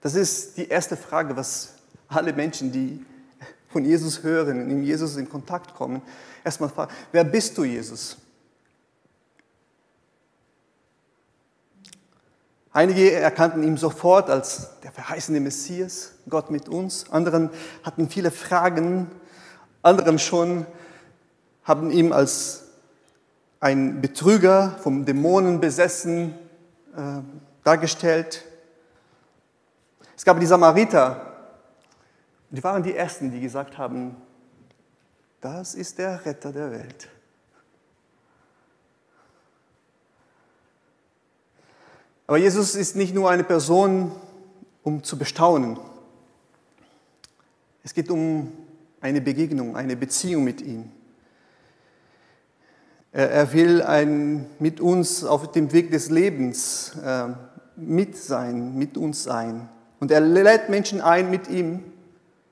Das 0.01 0.17
ist 0.17 0.57
die 0.57 0.67
erste 0.67 0.97
Frage, 0.97 1.37
was 1.37 1.75
alle 2.09 2.33
Menschen, 2.33 2.73
die 2.73 3.07
von 3.69 3.85
Jesus 3.85 4.25
hören 4.25 4.61
und 4.61 4.67
mit 4.67 4.85
Jesus 4.85 5.15
in 5.15 5.29
Kontakt 5.29 5.73
kommen, 5.73 6.03
erstmal 6.43 6.69
fragen, 6.69 6.93
wer 7.13 7.23
bist 7.23 7.57
du, 7.57 7.63
Jesus? 7.63 8.17
Einige 12.77 13.11
erkannten 13.11 13.63
ihn 13.63 13.79
sofort 13.79 14.29
als 14.29 14.79
der 14.83 14.93
verheißene 14.93 15.41
Messias, 15.41 16.13
Gott 16.29 16.51
mit 16.51 16.69
uns. 16.69 17.11
Anderen 17.11 17.49
hatten 17.83 18.11
viele 18.11 18.31
Fragen. 18.31 19.11
Anderen 19.81 20.19
schon 20.19 20.67
haben 21.65 21.91
ihn 21.91 22.13
als 22.13 22.65
ein 23.61 24.03
Betrüger, 24.03 24.77
vom 24.83 25.07
Dämonen 25.07 25.59
besessen, 25.59 26.35
äh, 26.95 27.23
dargestellt. 27.65 28.45
Es 30.15 30.27
gab 30.27 30.39
die 30.39 30.45
Samariter, 30.45 31.33
die 32.51 32.63
waren 32.63 32.83
die 32.83 32.95
Ersten, 32.95 33.31
die 33.31 33.41
gesagt 33.41 33.79
haben, 33.79 34.19
das 35.41 35.75
ist 35.75 35.97
der 35.97 36.27
Retter 36.27 36.53
der 36.53 36.71
Welt. 36.73 37.09
Aber 42.27 42.39
Jesus 42.39 42.75
ist 42.75 42.97
nicht 42.97 43.15
nur 43.15 43.31
eine 43.31 43.45
Person, 43.45 44.13
um 44.83 45.03
zu 45.03 45.17
bestaunen. 45.17 45.79
Es 47.85 47.95
geht 47.95 48.11
um 48.11 48.53
eine 49.01 49.21
Begegnung, 49.21 49.77
eine 49.77 49.97
Beziehung 49.97 50.43
mit 50.43 50.61
ihm. 50.61 50.91
Er 53.13 53.53
will 53.53 53.81
ein, 53.83 54.47
mit 54.59 54.81
uns 54.81 55.25
auf 55.25 55.53
dem 55.53 55.73
Weg 55.73 55.91
des 55.91 56.11
Lebens 56.11 56.97
äh, 57.03 57.29
mit 57.77 58.17
sein, 58.17 58.77
mit 58.77 58.97
uns 58.99 59.23
sein. 59.23 59.69
Und 60.01 60.11
er 60.11 60.21
lädt 60.21 60.69
Menschen 60.69 61.01
ein, 61.01 61.31
mit 61.31 61.49
ihm 61.49 61.83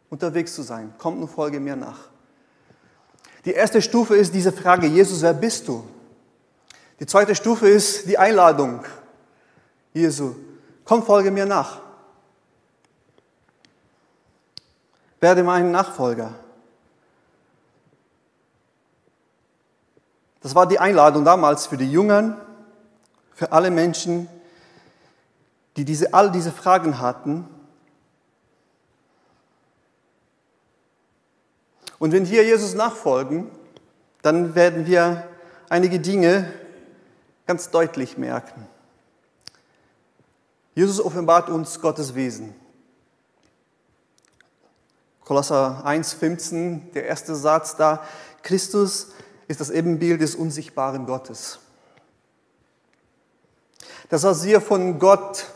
unterwegs 0.08 0.54
zu 0.54 0.62
sein. 0.62 0.94
Kommt 0.96 1.20
und 1.20 1.28
folge 1.28 1.60
mir 1.60 1.76
nach. 1.76 2.08
Die 3.44 3.52
erste 3.52 3.82
Stufe 3.82 4.16
ist 4.16 4.32
diese 4.32 4.52
Frage, 4.52 4.86
Jesus, 4.86 5.20
wer 5.20 5.34
bist 5.34 5.68
du? 5.68 5.84
Die 7.00 7.06
zweite 7.06 7.34
Stufe 7.34 7.68
ist 7.68 8.08
die 8.08 8.16
Einladung. 8.16 8.80
Jesu, 9.94 10.34
komm, 10.84 11.02
folge 11.02 11.30
mir 11.30 11.46
nach. 11.46 11.84
werde 15.24 15.42
mein 15.42 15.70
Nachfolger. 15.70 16.34
Das 20.42 20.54
war 20.54 20.68
die 20.68 20.78
Einladung 20.78 21.24
damals 21.24 21.66
für 21.66 21.78
die 21.78 21.90
Jüngern, 21.90 22.38
für 23.32 23.50
alle 23.50 23.70
Menschen, 23.70 24.28
die 25.78 25.86
diese, 25.86 26.12
all 26.12 26.30
diese 26.30 26.52
Fragen 26.52 27.00
hatten. 27.00 27.48
Und 31.98 32.12
wenn 32.12 32.28
wir 32.28 32.44
Jesus 32.44 32.74
nachfolgen, 32.74 33.50
dann 34.20 34.54
werden 34.54 34.84
wir 34.84 35.26
einige 35.70 36.00
Dinge 36.00 36.52
ganz 37.46 37.70
deutlich 37.70 38.18
merken. 38.18 38.68
Jesus 40.74 41.00
offenbart 41.00 41.48
uns 41.48 41.80
Gottes 41.80 42.14
Wesen. 42.14 42.54
Kolosser 45.20 45.82
1,15, 45.86 46.92
der 46.92 47.06
erste 47.06 47.34
Satz 47.34 47.76
da, 47.76 48.04
Christus 48.42 49.12
ist 49.48 49.60
das 49.60 49.70
Ebenbild 49.70 50.20
des 50.20 50.34
unsichtbaren 50.34 51.06
Gottes. 51.06 51.60
Das, 54.08 54.24
was 54.24 54.44
wir 54.44 54.60
von 54.60 54.98
Gott 54.98 55.46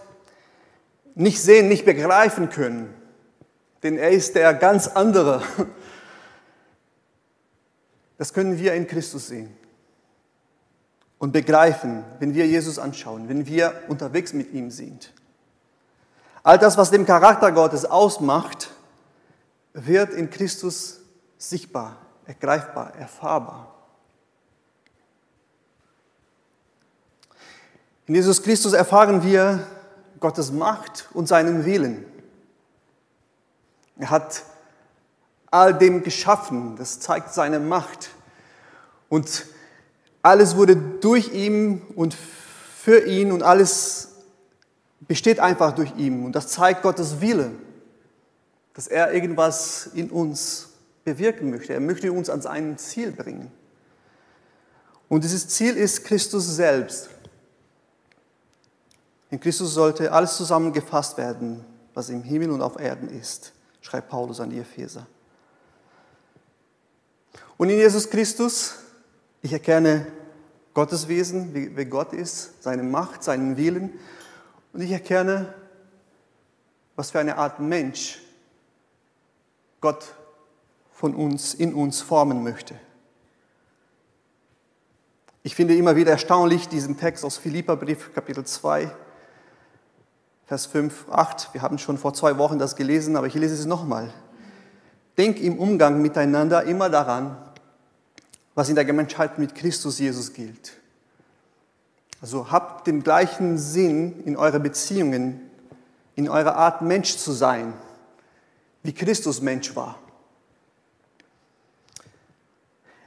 nicht 1.14 1.42
sehen, 1.42 1.68
nicht 1.68 1.84
begreifen 1.84 2.48
können, 2.48 2.94
denn 3.82 3.98
er 3.98 4.10
ist 4.10 4.36
der 4.36 4.54
ganz 4.54 4.86
andere, 4.86 5.42
das 8.18 8.32
können 8.32 8.58
wir 8.58 8.72
in 8.74 8.86
Christus 8.86 9.26
sehen 9.26 9.57
und 11.18 11.32
begreifen, 11.32 12.04
wenn 12.18 12.34
wir 12.34 12.46
Jesus 12.46 12.78
anschauen, 12.78 13.28
wenn 13.28 13.46
wir 13.46 13.82
unterwegs 13.88 14.32
mit 14.32 14.52
ihm 14.52 14.70
sind. 14.70 15.12
All 16.42 16.58
das, 16.58 16.76
was 16.76 16.90
den 16.90 17.04
Charakter 17.04 17.52
Gottes 17.52 17.84
ausmacht, 17.84 18.70
wird 19.72 20.14
in 20.14 20.30
Christus 20.30 21.00
sichtbar, 21.36 21.96
ergreifbar, 22.24 22.94
erfahrbar. 22.94 23.74
In 28.06 28.14
Jesus 28.14 28.42
Christus 28.42 28.72
erfahren 28.72 29.22
wir 29.22 29.66
Gottes 30.20 30.50
Macht 30.50 31.08
und 31.12 31.28
seinen 31.28 31.64
Willen. 31.64 32.06
Er 33.98 34.10
hat 34.10 34.44
all 35.50 35.74
dem 35.74 36.02
geschaffen, 36.02 36.76
das 36.76 37.00
zeigt 37.00 37.34
seine 37.34 37.60
Macht. 37.60 38.10
Und 39.08 39.46
alles 40.22 40.56
wurde 40.56 40.76
durch 40.76 41.32
ihn 41.32 41.82
und 41.94 42.14
für 42.14 43.06
ihn 43.06 43.32
und 43.32 43.42
alles 43.42 44.08
besteht 45.00 45.40
einfach 45.40 45.72
durch 45.72 45.96
ihn. 45.96 46.24
Und 46.24 46.32
das 46.32 46.48
zeigt 46.48 46.82
Gottes 46.82 47.20
Wille 47.20 47.50
dass 48.78 48.86
er 48.86 49.12
irgendwas 49.12 49.90
in 49.92 50.08
uns 50.08 50.68
bewirken 51.02 51.50
möchte. 51.50 51.72
Er 51.72 51.80
möchte 51.80 52.12
uns 52.12 52.30
an 52.30 52.40
sein 52.40 52.78
Ziel 52.78 53.10
bringen. 53.10 53.50
Und 55.08 55.24
dieses 55.24 55.48
Ziel 55.48 55.76
ist 55.76 56.04
Christus 56.04 56.46
selbst. 56.46 57.08
In 59.30 59.40
Christus 59.40 59.74
sollte 59.74 60.12
alles 60.12 60.36
zusammengefasst 60.36 61.18
werden, 61.18 61.64
was 61.92 62.08
im 62.08 62.22
Himmel 62.22 62.52
und 62.52 62.62
auf 62.62 62.78
Erden 62.78 63.08
ist, 63.08 63.52
schreibt 63.80 64.10
Paulus 64.10 64.38
an 64.38 64.50
die 64.50 64.60
Epheser. 64.60 65.08
Und 67.56 67.70
in 67.70 67.78
Jesus 67.78 68.08
Christus, 68.08 68.74
ich 69.48 69.54
erkenne 69.54 70.06
Gottes 70.74 71.08
Wesen, 71.08 71.54
wie 71.54 71.84
Gott 71.86 72.12
ist, 72.12 72.62
seine 72.62 72.82
Macht, 72.82 73.24
seinen 73.24 73.56
Willen. 73.56 73.98
Und 74.74 74.82
ich 74.82 74.90
erkenne, 74.92 75.54
was 76.96 77.12
für 77.12 77.18
eine 77.18 77.38
Art 77.38 77.58
Mensch 77.58 78.20
Gott 79.80 80.14
von 80.92 81.14
uns, 81.14 81.54
in 81.54 81.72
uns 81.72 82.02
formen 82.02 82.42
möchte. 82.42 82.74
Ich 85.42 85.54
finde 85.54 85.74
immer 85.76 85.96
wieder 85.96 86.10
erstaunlich 86.10 86.68
diesen 86.68 86.98
Text 86.98 87.24
aus 87.24 87.38
Philipperbrief, 87.38 88.12
Kapitel 88.12 88.44
2, 88.44 88.90
Vers 90.44 90.66
5, 90.66 91.06
8. 91.10 91.54
Wir 91.54 91.62
haben 91.62 91.78
schon 91.78 91.96
vor 91.96 92.12
zwei 92.12 92.36
Wochen 92.36 92.58
das 92.58 92.76
gelesen, 92.76 93.16
aber 93.16 93.28
ich 93.28 93.34
lese 93.34 93.54
es 93.54 93.64
nochmal. 93.64 94.12
Denk 95.16 95.40
im 95.40 95.58
Umgang 95.58 96.02
miteinander 96.02 96.64
immer 96.64 96.90
daran, 96.90 97.47
was 98.58 98.68
in 98.68 98.74
der 98.74 98.84
Gemeinschaft 98.84 99.38
mit 99.38 99.54
Christus 99.54 100.00
Jesus 100.00 100.32
gilt. 100.32 100.72
Also 102.20 102.50
habt 102.50 102.88
den 102.88 103.04
gleichen 103.04 103.56
Sinn 103.56 104.24
in 104.24 104.36
eurer 104.36 104.58
Beziehungen, 104.58 105.48
in 106.16 106.28
eurer 106.28 106.56
Art 106.56 106.82
Mensch 106.82 107.18
zu 107.18 107.30
sein 107.30 107.72
wie 108.82 108.92
Christus 108.92 109.40
Mensch 109.42 109.76
war. 109.76 110.00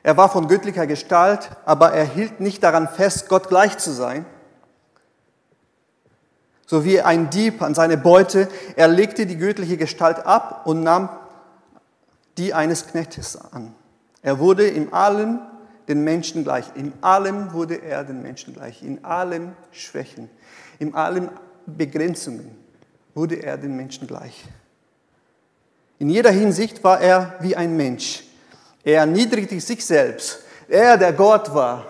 Er 0.04 0.16
war 0.16 0.30
von 0.30 0.48
göttlicher 0.48 0.88
Gestalt, 0.88 1.50
aber 1.66 1.92
er 1.92 2.06
hielt 2.06 2.40
nicht 2.40 2.64
daran 2.64 2.88
fest, 2.88 3.28
Gott 3.28 3.50
gleich 3.50 3.78
zu 3.78 3.92
sein. 3.92 4.26
So 6.66 6.86
wie 6.86 7.02
ein 7.02 7.30
Dieb 7.30 7.62
an 7.62 7.76
seine 7.76 7.98
Beute, 7.98 8.48
er 8.78 8.88
legte 8.88 9.26
die 9.26 9.38
göttliche 9.38 9.76
Gestalt 9.76 10.26
ab 10.26 10.62
und 10.66 10.82
nahm 10.82 11.10
die 12.38 12.54
eines 12.54 12.88
Knechtes 12.88 13.36
an. 13.36 13.76
Er 14.22 14.40
wurde 14.40 14.68
in 14.68 14.94
allem 14.94 15.40
den 15.88 16.04
Menschen 16.04 16.44
gleich. 16.44 16.66
In 16.76 16.94
allem 17.02 17.54
wurde 17.54 17.76
er 17.76 18.04
den 18.04 18.22
Menschen 18.22 18.54
gleich. 18.54 18.84
In 18.84 19.04
allem 19.04 19.54
Schwächen, 19.72 20.30
in 20.80 20.94
allem 20.94 21.30
Begrenzungen 21.66 22.56
wurde 23.14 23.36
er 23.36 23.58
den 23.58 23.76
Menschen 23.76 24.08
gleich. 24.08 24.46
In 26.00 26.10
jeder 26.10 26.32
Hinsicht 26.32 26.84
war 26.84 27.00
er 27.00 27.36
wie 27.42 27.56
ein 27.56 27.76
Mensch. 27.76 28.24
Er 28.84 29.02
erniedrigte 29.02 29.60
sich 29.60 29.86
selbst. 29.86 30.40
Er, 30.68 30.98
der 30.98 31.14
Gott 31.14 31.54
war. 31.54 31.86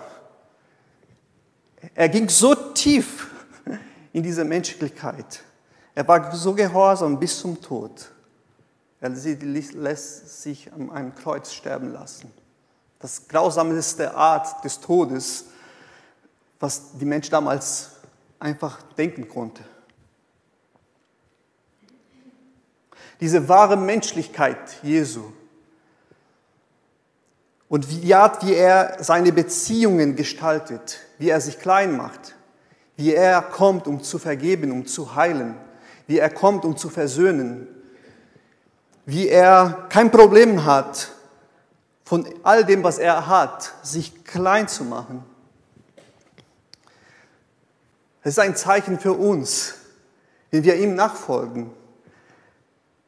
Er 1.94 2.08
ging 2.08 2.28
so 2.28 2.54
tief 2.54 3.30
in 4.12 4.22
diese 4.22 4.44
Menschlichkeit. 4.44 5.42
Er 5.94 6.06
war 6.06 6.34
so 6.34 6.54
gehorsam 6.54 7.18
bis 7.18 7.38
zum 7.38 7.60
Tod. 7.60 8.10
Er 9.02 9.10
lässt 9.10 10.42
sich 10.42 10.72
an 10.72 10.88
einem 10.90 11.14
Kreuz 11.14 11.52
sterben 11.52 11.92
lassen. 11.92 12.32
Das 13.00 13.28
grausamste 13.28 14.14
Art 14.14 14.64
des 14.64 14.80
Todes, 14.80 15.44
was 16.58 16.96
die 16.98 17.04
Mensch 17.04 17.28
damals 17.28 17.90
einfach 18.38 18.80
denken 18.96 19.28
konnte. 19.28 19.62
diese 23.22 23.48
wahre 23.48 23.76
Menschlichkeit 23.76 24.82
Jesu 24.82 25.22
und 27.68 27.88
die 27.88 28.12
Art, 28.12 28.44
wie 28.44 28.52
er 28.52 28.96
seine 28.98 29.30
Beziehungen 29.30 30.16
gestaltet, 30.16 30.98
wie 31.18 31.28
er 31.28 31.40
sich 31.40 31.60
klein 31.60 31.96
macht, 31.96 32.34
wie 32.96 33.14
er 33.14 33.40
kommt, 33.40 33.86
um 33.86 34.02
zu 34.02 34.18
vergeben, 34.18 34.72
um 34.72 34.86
zu 34.86 35.14
heilen, 35.14 35.54
wie 36.08 36.18
er 36.18 36.30
kommt, 36.30 36.64
um 36.64 36.76
zu 36.76 36.88
versöhnen, 36.88 37.68
wie 39.04 39.28
er 39.28 39.86
kein 39.88 40.10
Problem 40.10 40.64
hat, 40.64 41.10
von 42.04 42.28
all 42.42 42.64
dem, 42.64 42.82
was 42.82 42.98
er 42.98 43.26
hat, 43.26 43.72
sich 43.82 44.24
klein 44.24 44.68
zu 44.68 44.84
machen. 44.84 45.24
Es 48.22 48.32
ist 48.34 48.38
ein 48.38 48.54
Zeichen 48.54 48.98
für 48.98 49.14
uns, 49.14 49.74
wenn 50.50 50.62
wir 50.62 50.76
ihm 50.76 50.94
nachfolgen 50.94 51.70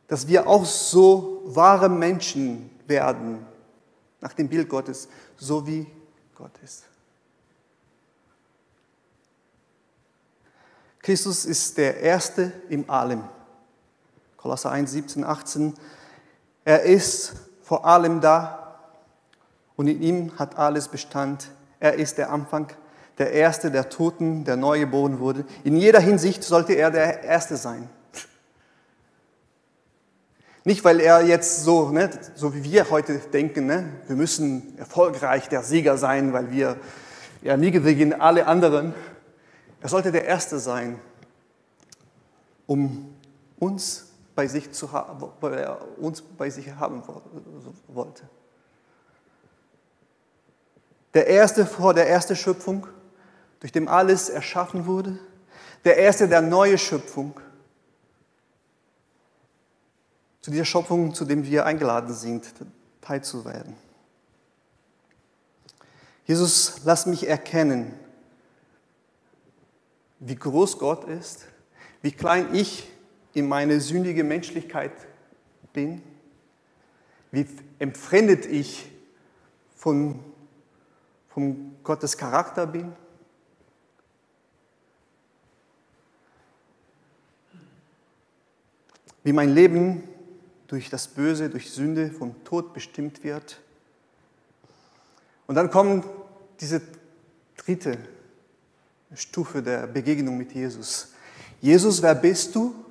dass 0.08 0.28
wir 0.28 0.46
auch 0.46 0.64
so 0.64 1.42
wahre 1.44 1.88
Menschen 1.88 2.70
werden, 2.86 3.44
nach 4.20 4.32
dem 4.32 4.48
Bild 4.48 4.68
Gottes, 4.68 5.08
so 5.36 5.66
wie 5.66 5.86
Gott 6.34 6.52
ist. 6.62 6.84
Christus 11.00 11.44
ist 11.44 11.76
der 11.76 12.00
Erste 12.00 12.52
im 12.68 12.88
Allem. 12.88 13.24
Kolosser 14.44 14.72
1, 14.72 14.90
17, 14.90 15.24
18. 15.24 15.72
Er 16.66 16.82
ist 16.82 17.32
vor 17.62 17.86
allem 17.86 18.20
da 18.20 18.76
und 19.74 19.88
in 19.88 20.02
ihm 20.02 20.38
hat 20.38 20.58
alles 20.58 20.88
Bestand. 20.88 21.48
Er 21.80 21.94
ist 21.94 22.18
der 22.18 22.30
Anfang, 22.30 22.70
der 23.16 23.32
Erste 23.32 23.70
der 23.70 23.88
Toten, 23.88 24.44
der 24.44 24.56
neu 24.56 24.80
geboren 24.80 25.18
wurde. 25.18 25.46
In 25.64 25.78
jeder 25.78 25.98
Hinsicht 25.98 26.44
sollte 26.44 26.74
er 26.74 26.90
der 26.90 27.22
Erste 27.24 27.56
sein. 27.56 27.88
Nicht, 30.64 30.84
weil 30.84 31.00
er 31.00 31.24
jetzt 31.24 31.64
so, 31.64 31.88
ne, 31.88 32.10
so 32.34 32.54
wie 32.54 32.64
wir 32.64 32.90
heute 32.90 33.16
denken, 33.20 33.64
ne, 33.64 33.88
wir 34.08 34.16
müssen 34.16 34.76
erfolgreich 34.76 35.48
der 35.48 35.62
Sieger 35.62 35.96
sein, 35.96 36.34
weil 36.34 36.50
wir 36.50 36.76
erniedrigen 37.42 38.20
alle 38.20 38.46
anderen. 38.46 38.92
Er 39.80 39.88
sollte 39.88 40.12
der 40.12 40.26
Erste 40.26 40.58
sein, 40.58 41.00
um 42.66 43.08
uns 43.58 44.10
bei 44.34 44.46
sich 44.46 44.72
zu 44.72 44.92
haben, 44.92 45.22
er 45.42 45.98
uns 45.98 46.22
bei 46.22 46.50
sich 46.50 46.74
haben 46.74 47.02
wollte. 47.88 48.28
Der 51.14 51.28
Erste 51.28 51.64
vor 51.64 51.94
der 51.94 52.08
ersten 52.08 52.34
Schöpfung, 52.34 52.86
durch 53.60 53.72
dem 53.72 53.88
alles 53.88 54.28
erschaffen 54.28 54.86
wurde. 54.86 55.18
Der 55.84 55.96
Erste 55.96 56.28
der 56.28 56.42
neuen 56.42 56.78
Schöpfung 56.78 57.40
zu 60.44 60.50
dieser 60.50 60.66
Schöpfung, 60.66 61.14
zu 61.14 61.24
dem 61.24 61.44
wir 61.44 61.64
eingeladen 61.64 62.12
sind, 62.12 62.52
teilzuwerden. 63.00 63.74
Jesus, 66.26 66.80
lass 66.84 67.06
mich 67.06 67.26
erkennen, 67.26 67.98
wie 70.18 70.36
groß 70.36 70.78
Gott 70.78 71.04
ist, 71.04 71.46
wie 72.02 72.12
klein 72.12 72.54
ich 72.54 72.90
in 73.34 73.48
meine 73.48 73.80
sündige 73.80 74.24
Menschlichkeit 74.24 74.92
bin, 75.72 76.02
wie 77.32 77.46
entfremdet 77.80 78.46
ich 78.46 78.90
von, 79.74 80.20
von 81.28 81.74
Gottes 81.82 82.16
Charakter 82.16 82.66
bin. 82.66 82.92
Wie 89.24 89.32
mein 89.32 89.52
Leben 89.52 90.04
durch 90.68 90.90
das 90.90 91.08
Böse, 91.08 91.50
durch 91.50 91.70
Sünde 91.70 92.10
vom 92.10 92.44
Tod 92.44 92.72
bestimmt 92.72 93.24
wird. 93.24 93.60
Und 95.46 95.56
dann 95.56 95.70
kommt 95.70 96.06
diese 96.60 96.80
dritte 97.56 97.98
Stufe 99.14 99.62
der 99.62 99.86
Begegnung 99.86 100.38
mit 100.38 100.52
Jesus. 100.52 101.12
Jesus, 101.60 102.00
wer 102.00 102.14
bist 102.14 102.54
du? 102.54 102.83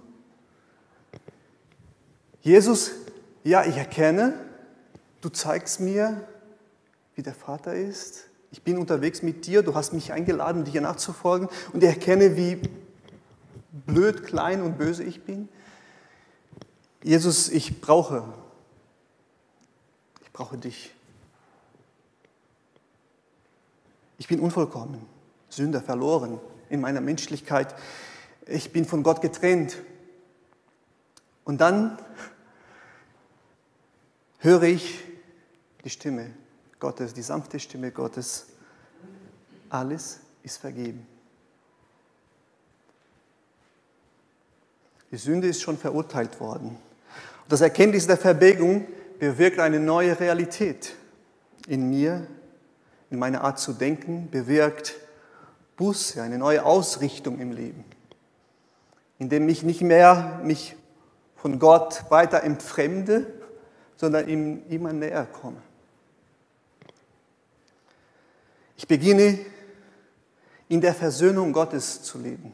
Jesus, 2.43 2.91
ja, 3.45 3.63
ich 3.63 3.77
erkenne, 3.77 4.33
du 5.21 5.29
zeigst 5.29 5.79
mir, 5.79 6.27
wie 7.15 7.23
der 7.23 7.33
Vater 7.33 7.73
ist. 7.73 8.25
Ich 8.51 8.61
bin 8.61 8.77
unterwegs 8.77 9.21
mit 9.21 9.47
dir, 9.47 9.63
du 9.63 9.75
hast 9.75 9.93
mich 9.93 10.11
eingeladen, 10.11 10.65
dir 10.65 10.81
nachzufolgen 10.81 11.47
und 11.71 11.81
ich 11.81 11.89
erkenne, 11.89 12.35
wie 12.35 12.61
blöd, 13.71 14.25
klein 14.25 14.61
und 14.61 14.77
böse 14.77 15.03
ich 15.03 15.23
bin. 15.23 15.47
Jesus, 17.01 17.47
ich 17.47 17.79
brauche, 17.79 18.25
ich 20.21 20.31
brauche 20.33 20.57
dich. 20.57 20.93
Ich 24.17 24.27
bin 24.27 24.41
unvollkommen, 24.41 25.01
Sünder, 25.47 25.81
verloren 25.81 26.41
in 26.69 26.81
meiner 26.81 27.01
Menschlichkeit. 27.01 27.73
Ich 28.47 28.73
bin 28.73 28.83
von 28.83 29.01
Gott 29.01 29.21
getrennt. 29.21 29.77
Und 31.45 31.59
dann 31.59 31.97
höre 34.39 34.63
ich 34.63 35.03
die 35.83 35.89
Stimme 35.89 36.31
Gottes, 36.79 37.13
die 37.13 37.21
sanfte 37.21 37.59
Stimme 37.59 37.91
Gottes. 37.91 38.47
Alles 39.69 40.19
ist 40.43 40.57
vergeben. 40.57 41.07
Die 45.11 45.17
Sünde 45.17 45.47
ist 45.47 45.61
schon 45.61 45.77
verurteilt 45.77 46.39
worden. 46.39 46.69
Und 46.69 47.51
das 47.51 47.61
Erkenntnis 47.61 48.07
der 48.07 48.17
Verbegung 48.17 48.87
bewirkt 49.19 49.59
eine 49.59 49.79
neue 49.79 50.19
Realität 50.19 50.95
in 51.67 51.89
mir, 51.89 52.27
in 53.09 53.19
meiner 53.19 53.43
Art 53.43 53.59
zu 53.59 53.73
denken, 53.73 54.29
bewirkt 54.31 54.95
Buße, 55.77 56.21
eine 56.21 56.37
neue 56.37 56.65
Ausrichtung 56.65 57.39
im 57.39 57.51
Leben, 57.51 57.85
indem 59.19 59.47
ich 59.49 59.63
nicht 59.63 59.81
mehr 59.81 60.41
mich 60.43 60.75
von 61.43 61.59
Gott 61.59 62.05
weiter 62.09 62.41
entfremde, 62.43 63.27
sondern 63.97 64.29
ihm 64.29 64.63
immer 64.69 64.93
näher 64.93 65.25
komme. 65.25 65.61
Ich 68.77 68.87
beginne 68.87 69.39
in 70.69 70.79
der 70.79 70.93
Versöhnung 70.93 71.51
Gottes 71.51 72.01
zu 72.01 72.17
leben 72.17 72.53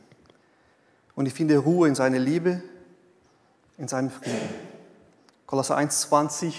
und 1.14 1.28
ich 1.28 1.36
finde 1.36 1.60
Ruhe 1.60 1.88
in 1.88 1.94
seiner 1.94 2.18
Liebe, 2.18 2.64
in 3.78 3.88
seinem 3.88 4.10
Frieden. 4.10 4.50
Kolosser 5.46 5.78
1,20. 5.78 6.54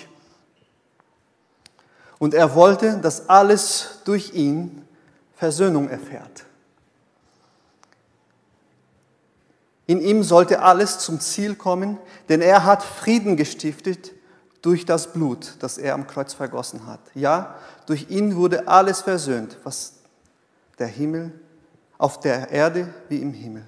Und 2.20 2.32
er 2.32 2.54
wollte, 2.54 2.98
dass 2.98 3.28
alles 3.28 4.02
durch 4.04 4.34
ihn 4.34 4.86
Versöhnung 5.34 5.88
erfährt. 5.88 6.44
In 9.90 10.00
ihm 10.00 10.22
sollte 10.22 10.62
alles 10.62 11.00
zum 11.00 11.18
Ziel 11.18 11.56
kommen, 11.56 11.98
denn 12.28 12.42
er 12.42 12.62
hat 12.62 12.84
Frieden 12.84 13.36
gestiftet 13.36 14.12
durch 14.62 14.86
das 14.86 15.12
Blut, 15.12 15.56
das 15.58 15.78
er 15.78 15.94
am 15.94 16.06
Kreuz 16.06 16.32
vergossen 16.32 16.86
hat. 16.86 17.00
Ja, 17.16 17.56
durch 17.86 18.08
ihn 18.08 18.36
wurde 18.36 18.68
alles 18.68 19.00
versöhnt, 19.00 19.58
was 19.64 19.94
der 20.78 20.86
Himmel 20.86 21.32
auf 21.98 22.20
der 22.20 22.52
Erde 22.52 22.94
wie 23.08 23.20
im 23.20 23.32
Himmel. 23.32 23.64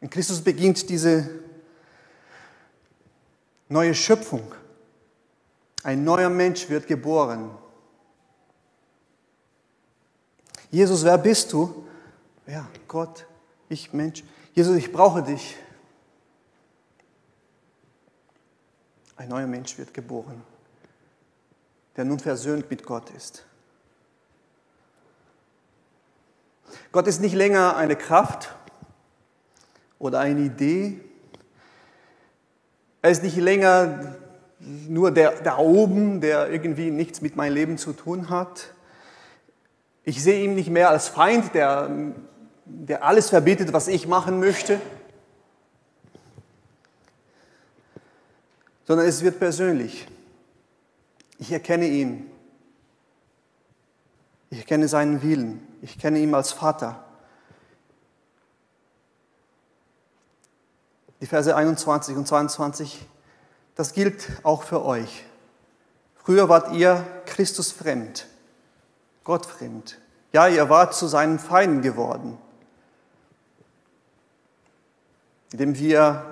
In 0.00 0.08
Christus 0.08 0.40
beginnt 0.40 0.88
diese 0.88 1.30
neue 3.68 3.92
Schöpfung. 3.92 4.54
Ein 5.82 6.04
neuer 6.04 6.30
Mensch 6.30 6.68
wird 6.68 6.86
geboren. 6.86 7.50
Jesus, 10.70 11.02
wer 11.02 11.18
bist 11.18 11.52
du? 11.52 11.88
Ja, 12.46 12.68
Gott, 12.86 13.26
ich 13.68 13.92
Mensch. 13.92 14.22
Jesus, 14.56 14.76
ich 14.76 14.90
brauche 14.90 15.22
dich. 15.22 15.54
Ein 19.16 19.28
neuer 19.28 19.46
Mensch 19.46 19.76
wird 19.76 19.92
geboren, 19.92 20.42
der 21.94 22.06
nun 22.06 22.18
versöhnt 22.18 22.70
mit 22.70 22.82
Gott 22.82 23.10
ist. 23.10 23.44
Gott 26.90 27.06
ist 27.06 27.20
nicht 27.20 27.34
länger 27.34 27.76
eine 27.76 27.96
Kraft 27.96 28.54
oder 29.98 30.20
eine 30.20 30.40
Idee, 30.40 31.02
er 33.02 33.10
ist 33.10 33.22
nicht 33.22 33.36
länger 33.36 34.16
nur 34.58 35.10
der 35.10 35.32
da 35.42 35.58
oben, 35.58 36.22
der 36.22 36.50
irgendwie 36.50 36.90
nichts 36.90 37.20
mit 37.20 37.36
meinem 37.36 37.52
Leben 37.52 37.76
zu 37.76 37.92
tun 37.92 38.30
hat. 38.30 38.72
Ich 40.04 40.22
sehe 40.22 40.42
ihn 40.42 40.54
nicht 40.54 40.70
mehr 40.70 40.88
als 40.88 41.08
Feind, 41.08 41.54
der, 41.54 41.90
der 42.66 43.04
alles 43.04 43.30
verbietet, 43.30 43.72
was 43.72 43.88
ich 43.88 44.06
machen 44.06 44.38
möchte. 44.38 44.80
Sondern 48.84 49.06
es 49.06 49.22
wird 49.22 49.38
persönlich. 49.38 50.06
Ich 51.38 51.50
erkenne 51.50 51.86
ihn. 51.86 52.30
Ich 54.50 54.58
erkenne 54.58 54.88
seinen 54.88 55.22
Willen. 55.22 55.66
Ich 55.82 55.98
kenne 55.98 56.18
ihn 56.18 56.34
als 56.34 56.52
Vater. 56.52 57.06
die 61.20 61.26
Verse 61.26 61.54
21 61.54 62.16
und 62.16 62.26
22, 62.26 63.06
das 63.74 63.92
gilt 63.92 64.28
auch 64.42 64.62
für 64.62 64.84
euch. 64.84 65.24
Früher 66.16 66.48
wart 66.48 66.72
ihr 66.72 67.04
Christus 67.26 67.72
fremd, 67.72 68.26
Gott 69.24 69.46
fremd. 69.46 69.98
Ja, 70.32 70.48
ihr 70.48 70.68
wart 70.68 70.94
zu 70.94 71.06
seinen 71.06 71.38
Feinden 71.38 71.82
geworden, 71.82 72.38
indem 75.56 75.78
wir 75.78 76.22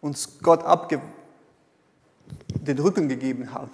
uns 0.00 0.38
Gott 0.40 0.64
abge 0.64 1.02
den 2.48 2.78
Rücken 2.78 3.10
gegeben 3.10 3.52
haben, 3.52 3.70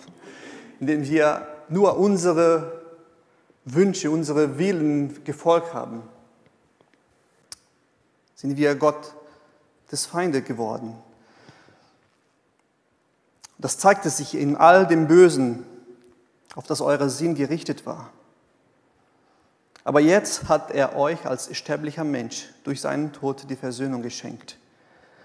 indem 0.81 1.05
wir 1.05 1.47
nur 1.69 1.97
unsere 1.97 2.83
Wünsche, 3.65 4.11
unsere 4.11 4.59
Willen 4.59 5.23
gefolgt 5.23 5.73
haben, 5.75 6.03
sind 8.35 8.57
wir 8.57 8.75
Gott 8.75 9.15
des 9.93 10.07
Feindes 10.07 10.45
geworden. 10.45 10.97
Das 13.59 13.79
zeigte 13.79 14.11
sich 14.11 14.35
in 14.35 14.57
all 14.57 14.89
dem 14.89 15.07
Bösen, 15.07 15.65
auf 16.57 16.67
das 16.67 16.81
euer 16.81 17.09
Sinn 17.09 17.37
gerichtet 17.37 17.87
war. 17.87 18.11
Aber 19.85 20.01
jetzt 20.01 20.49
hat 20.49 20.71
er 20.71 20.97
euch 20.97 21.27
als 21.27 21.55
sterblicher 21.57 22.05
Mensch 22.05 22.49
durch 22.65 22.81
seinen 22.81 23.13
Tod 23.13 23.51
die 23.51 23.57
Versöhnung 23.57 24.03
geschenkt. 24.03 24.57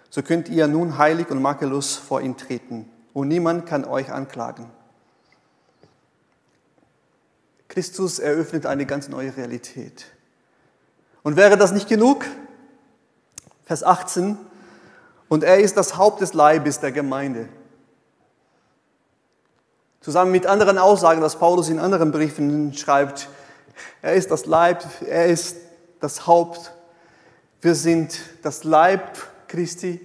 So 0.10 0.24
könnt 0.24 0.50
ihr 0.50 0.68
nun 0.68 0.98
heilig 0.98 1.30
und 1.30 1.42
makellos 1.42 1.96
vor 1.96 2.22
ihn 2.22 2.38
treten 2.38 2.90
und 3.14 3.28
niemand 3.28 3.66
kann 3.66 3.86
euch 3.86 4.12
anklagen. 4.12 4.70
Christus 7.68 8.18
eröffnet 8.18 8.66
eine 8.66 8.86
ganz 8.86 9.10
neue 9.10 9.36
Realität. 9.36 10.06
Und 11.22 11.36
wäre 11.36 11.58
das 11.58 11.74
nicht 11.74 11.90
genug? 11.90 12.26
Vers 13.66 13.84
18, 13.84 14.38
und 15.30 15.44
er 15.44 15.60
ist 15.60 15.76
das 15.76 15.98
Haupt 15.98 16.22
des 16.22 16.34
Leibes 16.34 16.80
der 16.80 16.92
Gemeinde. 16.92 17.50
Zusammen 20.00 20.32
mit 20.32 20.46
anderen 20.46 20.78
Aussagen, 20.78 21.20
dass 21.20 21.38
Paulus 21.38 21.68
in 21.68 21.80
anderen 21.80 22.12
Briefen 22.12 22.74
schreibt, 22.74 23.28
er 24.02 24.14
ist 24.14 24.32
das 24.32 24.46
Leib, 24.46 24.84
er 25.08 25.28
ist 25.28 25.58
das 26.00 26.28
Haupt. 26.28 26.74
Wir 27.62 27.76
sind 27.76 28.20
das 28.44 28.64
Leib 28.64 29.18
Christi 29.48 30.00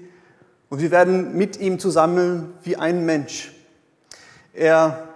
und 0.68 0.80
wir 0.80 0.90
werden 0.90 1.36
mit 1.36 1.58
ihm 1.60 1.78
zusammen 1.78 2.54
wie 2.62 2.76
ein 2.76 3.04
Mensch. 3.04 3.52
Er, 4.54 5.08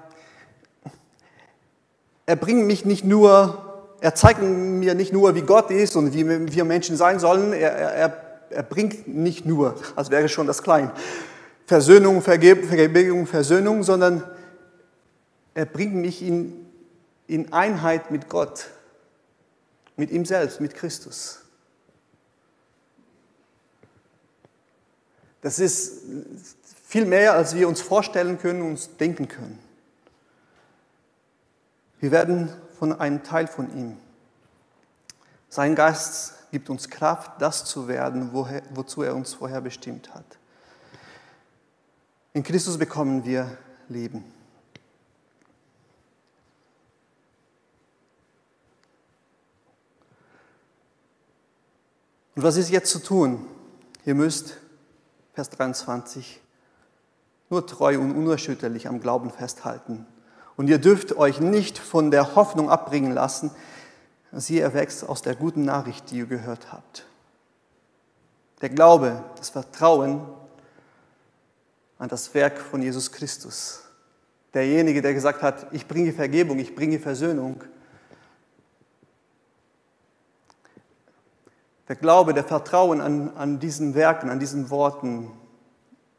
er 2.27 2.37
bringt 2.37 2.67
mich 2.67 2.85
nicht 2.85 3.05
nur, 3.05 3.95
er 4.01 4.15
zeigt 4.15 4.43
mir 4.43 4.95
nicht 4.95 5.13
nur, 5.13 5.35
wie 5.35 5.43
Gott 5.43 5.71
ist 5.71 5.97
und 5.97 6.13
wie 6.13 6.55
wir 6.55 6.65
Menschen 6.65 6.97
sein 6.97 7.19
sollen, 7.19 7.53
er, 7.53 7.73
er, 7.73 8.23
er 8.51 8.63
bringt 8.63 9.09
nicht 9.09 9.47
nur, 9.47 9.77
als 9.95 10.11
wäre 10.11 10.29
schon 10.29 10.47
das 10.47 10.63
klein, 10.63 10.91
Versöhnung, 11.67 12.23
Vergebung, 12.23 13.27
Versöhnung, 13.27 13.83
sondern 13.83 14.23
er 15.55 15.65
bringt 15.65 15.95
mich 15.95 16.23
in, 16.23 16.66
in 17.27 17.53
Einheit 17.53 18.11
mit 18.11 18.29
Gott, 18.29 18.71
mit 19.97 20.11
ihm 20.11 20.25
selbst, 20.25 20.61
mit 20.61 20.75
Christus. 20.75 21.41
Das 25.41 25.59
ist 25.59 26.03
viel 26.85 27.05
mehr, 27.05 27.35
als 27.35 27.55
wir 27.55 27.69
uns 27.69 27.81
vorstellen 27.81 28.39
können, 28.39 28.63
uns 28.63 28.97
denken 28.97 29.29
können. 29.29 29.59
Wir 32.01 32.11
werden 32.11 32.53
von 32.79 32.93
einem 32.93 33.23
Teil 33.23 33.47
von 33.47 33.77
ihm. 33.77 33.97
Sein 35.49 35.75
Geist 35.75 36.35
gibt 36.51 36.69
uns 36.69 36.89
Kraft, 36.89 37.41
das 37.41 37.65
zu 37.65 37.89
werden, 37.89 38.31
woher, 38.33 38.63
wozu 38.71 39.03
er 39.03 39.15
uns 39.15 39.35
vorher 39.35 39.61
bestimmt 39.61 40.15
hat. 40.15 40.25
In 42.33 42.43
Christus 42.43 42.77
bekommen 42.77 43.25
wir 43.25 43.57
Leben. 43.89 44.36
Und 52.37 52.43
was 52.43 52.57
ist 52.57 52.71
jetzt 52.71 52.91
zu 52.91 53.01
tun? 53.01 53.47
Ihr 54.05 54.15
müsst, 54.15 54.59
Vers 55.33 55.51
23, 55.51 56.41
nur 57.49 57.67
treu 57.67 57.99
und 57.99 58.15
unerschütterlich 58.15 58.89
am 58.89 59.01
Glauben 59.01 59.31
festhalten. 59.31 60.07
Und 60.57 60.69
ihr 60.69 60.79
dürft 60.79 61.17
euch 61.17 61.41
nicht 61.41 61.79
von 61.79 62.11
der 62.11 62.37
Hoffnung 62.37 62.71
abbringen 62.71 63.13
lassen, 63.13 63.51
sie 64.33 64.61
erwächst 64.61 65.09
aus 65.09 65.23
der 65.23 65.35
guten 65.35 65.65
Nachricht, 65.65 66.11
die 66.11 66.19
ihr 66.19 66.27
gehört 66.27 66.73
habt. 66.73 67.07
Der 68.61 68.69
Glaube, 68.69 69.25
das 69.37 69.51
Vertrauen 69.51 70.21
an 71.99 72.09
das 72.09 72.35
Werk 72.35 72.59
von 72.59 72.83
Jesus 72.83 73.13
Christus. 73.13 73.83
Derjenige, 74.53 75.01
der 75.01 75.15
gesagt 75.15 75.43
hat, 75.43 75.67
ich 75.73 75.87
bringe 75.87 76.13
Vergebung, 76.13 76.59
ich 76.59 76.75
bringe 76.75 76.99
Versöhnung. 76.99 77.63
Der 81.89 81.97
Glaube, 81.97 82.35
der 82.35 82.45
Vertrauen 82.45 83.01
an, 83.01 83.31
an 83.37 83.59
diesen 83.59 83.95
Werken, 83.95 84.29
an 84.29 84.41
diesen 84.41 84.71
Worten 84.71 85.31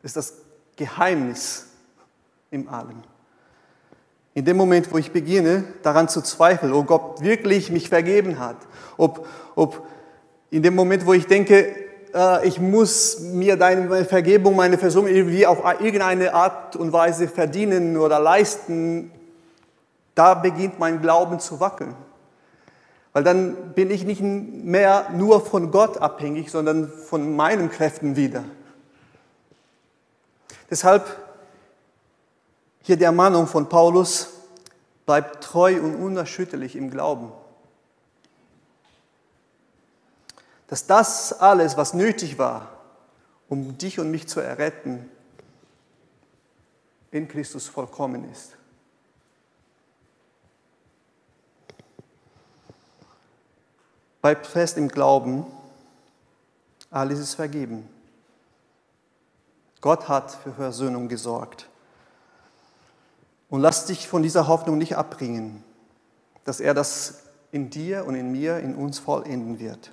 ist 0.01 0.15
das 0.15 0.34
Geheimnis 0.77 1.67
im 2.51 2.69
Allem. 2.69 3.03
In 4.34 4.45
dem 4.45 4.56
Moment, 4.56 4.91
wo 4.93 4.97
ich 4.97 5.12
beginne, 5.12 5.65
daran 5.82 6.08
zu 6.08 6.21
zweifeln, 6.21 6.71
ob 6.71 6.88
Gott 6.88 7.21
wirklich 7.21 7.71
mich 7.71 7.89
vergeben 7.89 8.39
hat, 8.39 8.58
ob, 8.95 9.27
ob 9.56 9.86
in 10.51 10.63
dem 10.63 10.75
Moment, 10.75 11.06
wo 11.06 11.13
ich 11.13 11.25
denke, 11.25 11.75
äh, 12.13 12.47
ich 12.47 12.60
muss 12.60 13.19
mir 13.19 13.58
deine 13.58 14.06
Vergebung, 14.06 14.56
meine 14.56 14.77
Versöhnung 14.77 15.10
irgendwie 15.10 15.45
auf 15.45 15.60
irgendeine 15.82 16.34
Art 16.34 16.75
und 16.75 16.93
Weise 16.93 17.27
verdienen 17.27 17.97
oder 17.97 18.19
leisten, 18.19 19.12
da 20.15 20.34
beginnt 20.34 20.80
mein 20.80 21.01
Glauben 21.01 21.39
zu 21.39 21.60
wackeln. 21.60 21.95
Weil 23.17 23.23
dann 23.23 23.73
bin 23.73 23.89
ich 23.89 24.03
nicht 24.03 24.21
mehr 24.21 25.10
nur 25.10 25.43
von 25.43 25.71
Gott 25.71 25.97
abhängig, 25.97 26.51
sondern 26.51 26.88
von 26.88 27.36
meinen 27.36 27.71
Kräften 27.71 28.15
wieder. 28.15 28.43
Deshalb 30.69 31.03
hier 32.84 32.95
die 32.95 33.06
Ermahnung 33.06 33.47
von 33.47 33.69
Paulus, 33.69 34.27
bleibt 35.08 35.43
treu 35.43 35.82
und 35.82 35.95
unerschütterlich 35.95 36.75
im 36.75 36.91
Glauben. 36.91 37.32
Dass 40.67 40.86
das 40.86 41.34
alles, 41.34 41.75
was 41.75 41.95
nötig 41.95 42.38
war, 42.38 42.69
um 43.49 43.80
dich 43.80 43.99
und 43.99 44.12
mich 44.12 44.27
zu 44.27 44.41
erretten, 44.41 45.10
in 47.10 47.27
Christus 47.27 47.67
vollkommen 47.67 48.32
ist. 48.32 48.57
Bleibt 54.21 54.47
fest 54.47 54.77
im 54.77 54.88
Glauben, 54.88 55.45
alles 56.89 57.19
ist 57.19 57.36
vergeben. 57.36 57.88
Gott 59.82 60.08
hat 60.08 60.32
für 60.32 60.53
Versöhnung 60.53 61.08
gesorgt. 61.08 61.69
Und 63.49 63.62
lass 63.62 63.86
dich 63.86 64.08
von 64.08 64.23
dieser 64.23 64.47
Hoffnung 64.47 64.77
nicht 64.77 64.97
abbringen, 64.97 65.63
dass 66.43 66.60
er 66.60 66.73
das 66.73 67.23
in 67.51 67.69
dir 67.69 68.06
und 68.06 68.15
in 68.15 68.32
mir, 68.32 68.60
in 68.60 68.75
uns 68.75 68.99
vollenden 68.99 69.60
wird, 69.60 69.91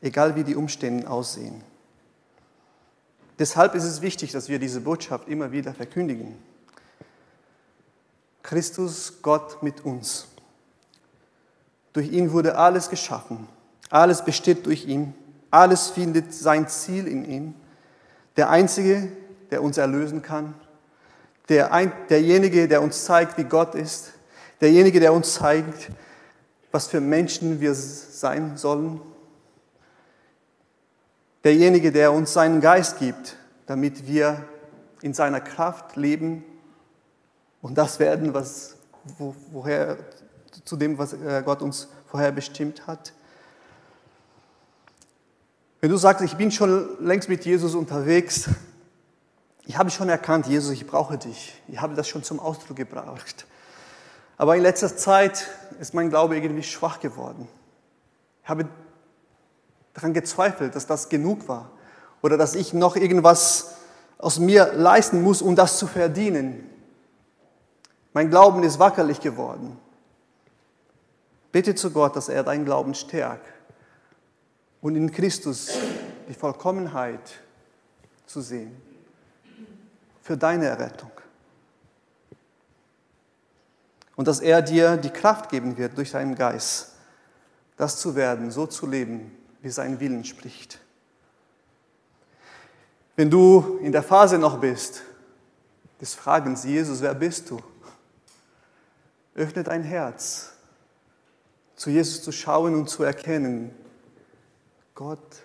egal 0.00 0.36
wie 0.36 0.44
die 0.44 0.56
Umstände 0.56 1.10
aussehen. 1.10 1.62
Deshalb 3.38 3.74
ist 3.74 3.84
es 3.84 4.00
wichtig, 4.00 4.32
dass 4.32 4.48
wir 4.48 4.58
diese 4.58 4.80
Botschaft 4.80 5.28
immer 5.28 5.52
wieder 5.52 5.74
verkündigen. 5.74 6.36
Christus, 8.42 9.20
Gott 9.22 9.62
mit 9.62 9.84
uns. 9.84 10.28
Durch 11.98 12.12
ihn 12.12 12.30
wurde 12.30 12.56
alles 12.56 12.90
geschaffen. 12.90 13.48
Alles 13.90 14.24
besteht 14.24 14.66
durch 14.66 14.86
ihn. 14.86 15.14
Alles 15.50 15.88
findet 15.88 16.32
sein 16.32 16.68
Ziel 16.68 17.08
in 17.08 17.24
ihm. 17.24 17.54
Der 18.36 18.50
Einzige, 18.50 19.10
der 19.50 19.64
uns 19.64 19.78
erlösen 19.78 20.22
kann, 20.22 20.54
der 21.48 21.72
ein, 21.72 21.90
derjenige, 22.08 22.68
der 22.68 22.82
uns 22.82 23.04
zeigt, 23.04 23.36
wie 23.36 23.42
Gott 23.42 23.74
ist, 23.74 24.12
derjenige, 24.60 25.00
der 25.00 25.12
uns 25.12 25.34
zeigt, 25.34 25.90
was 26.70 26.86
für 26.86 27.00
Menschen 27.00 27.60
wir 27.60 27.74
sein 27.74 28.56
sollen, 28.56 29.00
derjenige, 31.42 31.90
der 31.90 32.12
uns 32.12 32.32
seinen 32.32 32.60
Geist 32.60 33.00
gibt, 33.00 33.34
damit 33.66 34.06
wir 34.06 34.44
in 35.02 35.14
seiner 35.14 35.40
Kraft 35.40 35.96
leben 35.96 36.44
und 37.60 37.76
das 37.76 37.98
werden, 37.98 38.34
was, 38.34 38.76
wo, 39.18 39.34
woher, 39.50 39.96
zu 40.68 40.76
dem, 40.76 40.98
was 40.98 41.14
äh, 41.14 41.42
Gott 41.44 41.62
uns 41.62 41.88
vorher 42.06 42.30
bestimmt 42.30 42.86
hat. 42.86 43.12
Wenn 45.80 45.90
du 45.90 45.96
sagst, 45.96 46.22
ich 46.22 46.36
bin 46.36 46.50
schon 46.50 47.04
längst 47.04 47.28
mit 47.28 47.44
Jesus 47.44 47.74
unterwegs, 47.74 48.50
ich 49.64 49.78
habe 49.78 49.90
schon 49.90 50.08
erkannt, 50.08 50.46
Jesus, 50.46 50.72
ich 50.72 50.86
brauche 50.86 51.18
dich. 51.18 51.60
Ich 51.68 51.80
habe 51.80 51.94
das 51.94 52.08
schon 52.08 52.22
zum 52.22 52.40
Ausdruck 52.40 52.76
gebracht. 52.76 53.46
Aber 54.36 54.56
in 54.56 54.62
letzter 54.62 54.94
Zeit 54.96 55.46
ist 55.80 55.94
mein 55.94 56.10
Glaube 56.10 56.36
irgendwie 56.36 56.62
schwach 56.62 57.00
geworden. 57.00 57.48
Ich 58.42 58.48
habe 58.48 58.66
daran 59.94 60.14
gezweifelt, 60.14 60.74
dass 60.74 60.86
das 60.86 61.08
genug 61.08 61.48
war 61.48 61.70
oder 62.22 62.36
dass 62.36 62.54
ich 62.54 62.72
noch 62.72 62.96
irgendwas 62.96 63.74
aus 64.18 64.38
mir 64.38 64.72
leisten 64.74 65.22
muss, 65.22 65.42
um 65.42 65.54
das 65.54 65.78
zu 65.78 65.86
verdienen. 65.86 66.68
Mein 68.12 68.30
Glauben 68.30 68.62
ist 68.62 68.78
wackerlich 68.78 69.20
geworden. 69.20 69.78
Bitte 71.52 71.74
zu 71.74 71.90
Gott, 71.90 72.14
dass 72.16 72.28
er 72.28 72.42
deinen 72.42 72.64
Glauben 72.64 72.94
stärkt 72.94 73.46
und 74.80 74.96
in 74.96 75.10
Christus 75.10 75.70
die 76.28 76.34
Vollkommenheit 76.34 77.40
zu 78.26 78.40
sehen 78.40 78.76
für 80.22 80.36
deine 80.36 80.66
Errettung. 80.66 81.10
Und 84.14 84.28
dass 84.28 84.40
er 84.40 84.60
dir 84.62 84.96
die 84.96 85.10
Kraft 85.10 85.48
geben 85.48 85.78
wird 85.78 85.96
durch 85.96 86.10
seinen 86.10 86.34
Geist, 86.34 86.92
das 87.76 87.98
zu 87.98 88.14
werden, 88.14 88.50
so 88.50 88.66
zu 88.66 88.86
leben, 88.86 89.34
wie 89.62 89.70
sein 89.70 90.00
Willen 90.00 90.24
spricht. 90.24 90.80
Wenn 93.16 93.30
du 93.30 93.78
in 93.82 93.92
der 93.92 94.02
Phase 94.02 94.38
noch 94.38 94.58
bist, 94.58 95.02
des 96.00 96.14
Fragens, 96.14 96.64
Jesus, 96.64 97.00
wer 97.00 97.14
bist 97.14 97.50
du? 97.50 97.58
Öffne 99.34 99.62
dein 99.62 99.82
Herz, 99.82 100.52
zu 101.78 101.90
Jesus 101.90 102.22
zu 102.22 102.32
schauen 102.32 102.74
und 102.74 102.90
zu 102.90 103.04
erkennen, 103.04 103.70
Gott, 104.96 105.42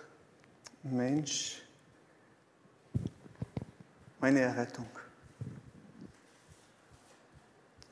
Mensch, 0.82 1.62
meine 4.18 4.40
Errettung. 4.40 4.88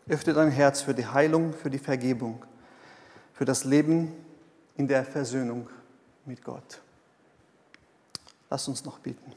Öffne 0.09 0.35
dein 0.35 0.51
Herz 0.51 0.83
für 0.83 0.93
die 0.93 1.07
Heilung, 1.07 1.55
für 1.55 1.71
die 1.71 1.79
Vergebung, 1.79 2.45
für 3.33 3.45
das 3.45 3.63
Leben 3.63 4.13
in 4.77 4.89
der 4.89 5.05
Versöhnung 5.05 5.71
mit 6.27 6.43
Gott. 6.43 6.81
Lass 8.51 8.67
uns 8.67 8.85
noch 8.85 8.99
beten. 8.99 9.33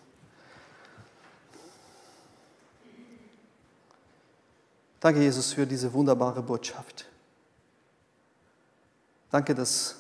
Danke, 5.00 5.22
Jesus, 5.22 5.54
für 5.54 5.68
diese 5.68 5.94
wunderbare 5.94 6.42
Botschaft. 6.42 7.06
Danke, 9.32 9.56
dass 9.56 9.96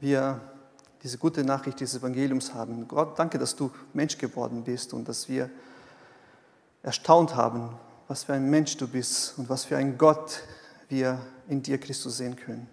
wir 0.00 0.40
diese 1.02 1.18
gute 1.18 1.44
Nachricht 1.44 1.80
des 1.80 1.94
Evangeliums 1.94 2.54
haben. 2.54 2.88
Gott, 2.88 3.18
danke, 3.18 3.38
dass 3.38 3.54
du 3.54 3.70
Mensch 3.92 4.16
geworden 4.18 4.64
bist 4.64 4.94
und 4.94 5.08
dass 5.08 5.28
wir 5.28 5.50
erstaunt 6.82 7.36
haben, 7.36 7.76
was 8.08 8.24
für 8.24 8.32
ein 8.32 8.48
Mensch 8.48 8.76
du 8.76 8.88
bist 8.88 9.38
und 9.38 9.48
was 9.48 9.64
für 9.64 9.76
ein 9.76 9.98
Gott 9.98 10.42
wir 10.88 11.20
in 11.48 11.62
dir, 11.62 11.78
Christus, 11.78 12.18
sehen 12.18 12.36
können. 12.36 12.68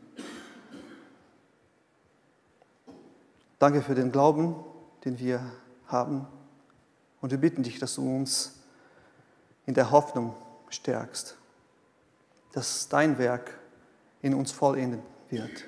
Danke 3.59 3.81
für 3.81 3.95
den 3.95 4.11
Glauben, 4.11 4.55
den 5.05 5.19
wir 5.19 5.41
haben 5.87 6.25
Und 7.21 7.29
wir 7.29 7.37
bitten 7.37 7.63
dich, 7.63 7.79
dass 7.79 7.95
du 7.95 8.17
uns 8.17 8.53
in 9.65 9.75
der 9.75 9.91
Hoffnung 9.91 10.35
stärkst, 10.69 11.37
dass 12.51 12.89
dein 12.89 13.17
Werk 13.19 13.51
in 14.21 14.33
uns 14.33 14.51
vollenden 14.51 15.01
wird. 15.29 15.65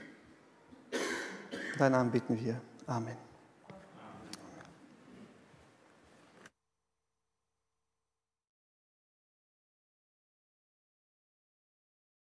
Deinen 1.77 1.91
Namen 1.93 2.11
bitten 2.11 2.39
wir. 2.39 2.61
Amen. 2.85 3.22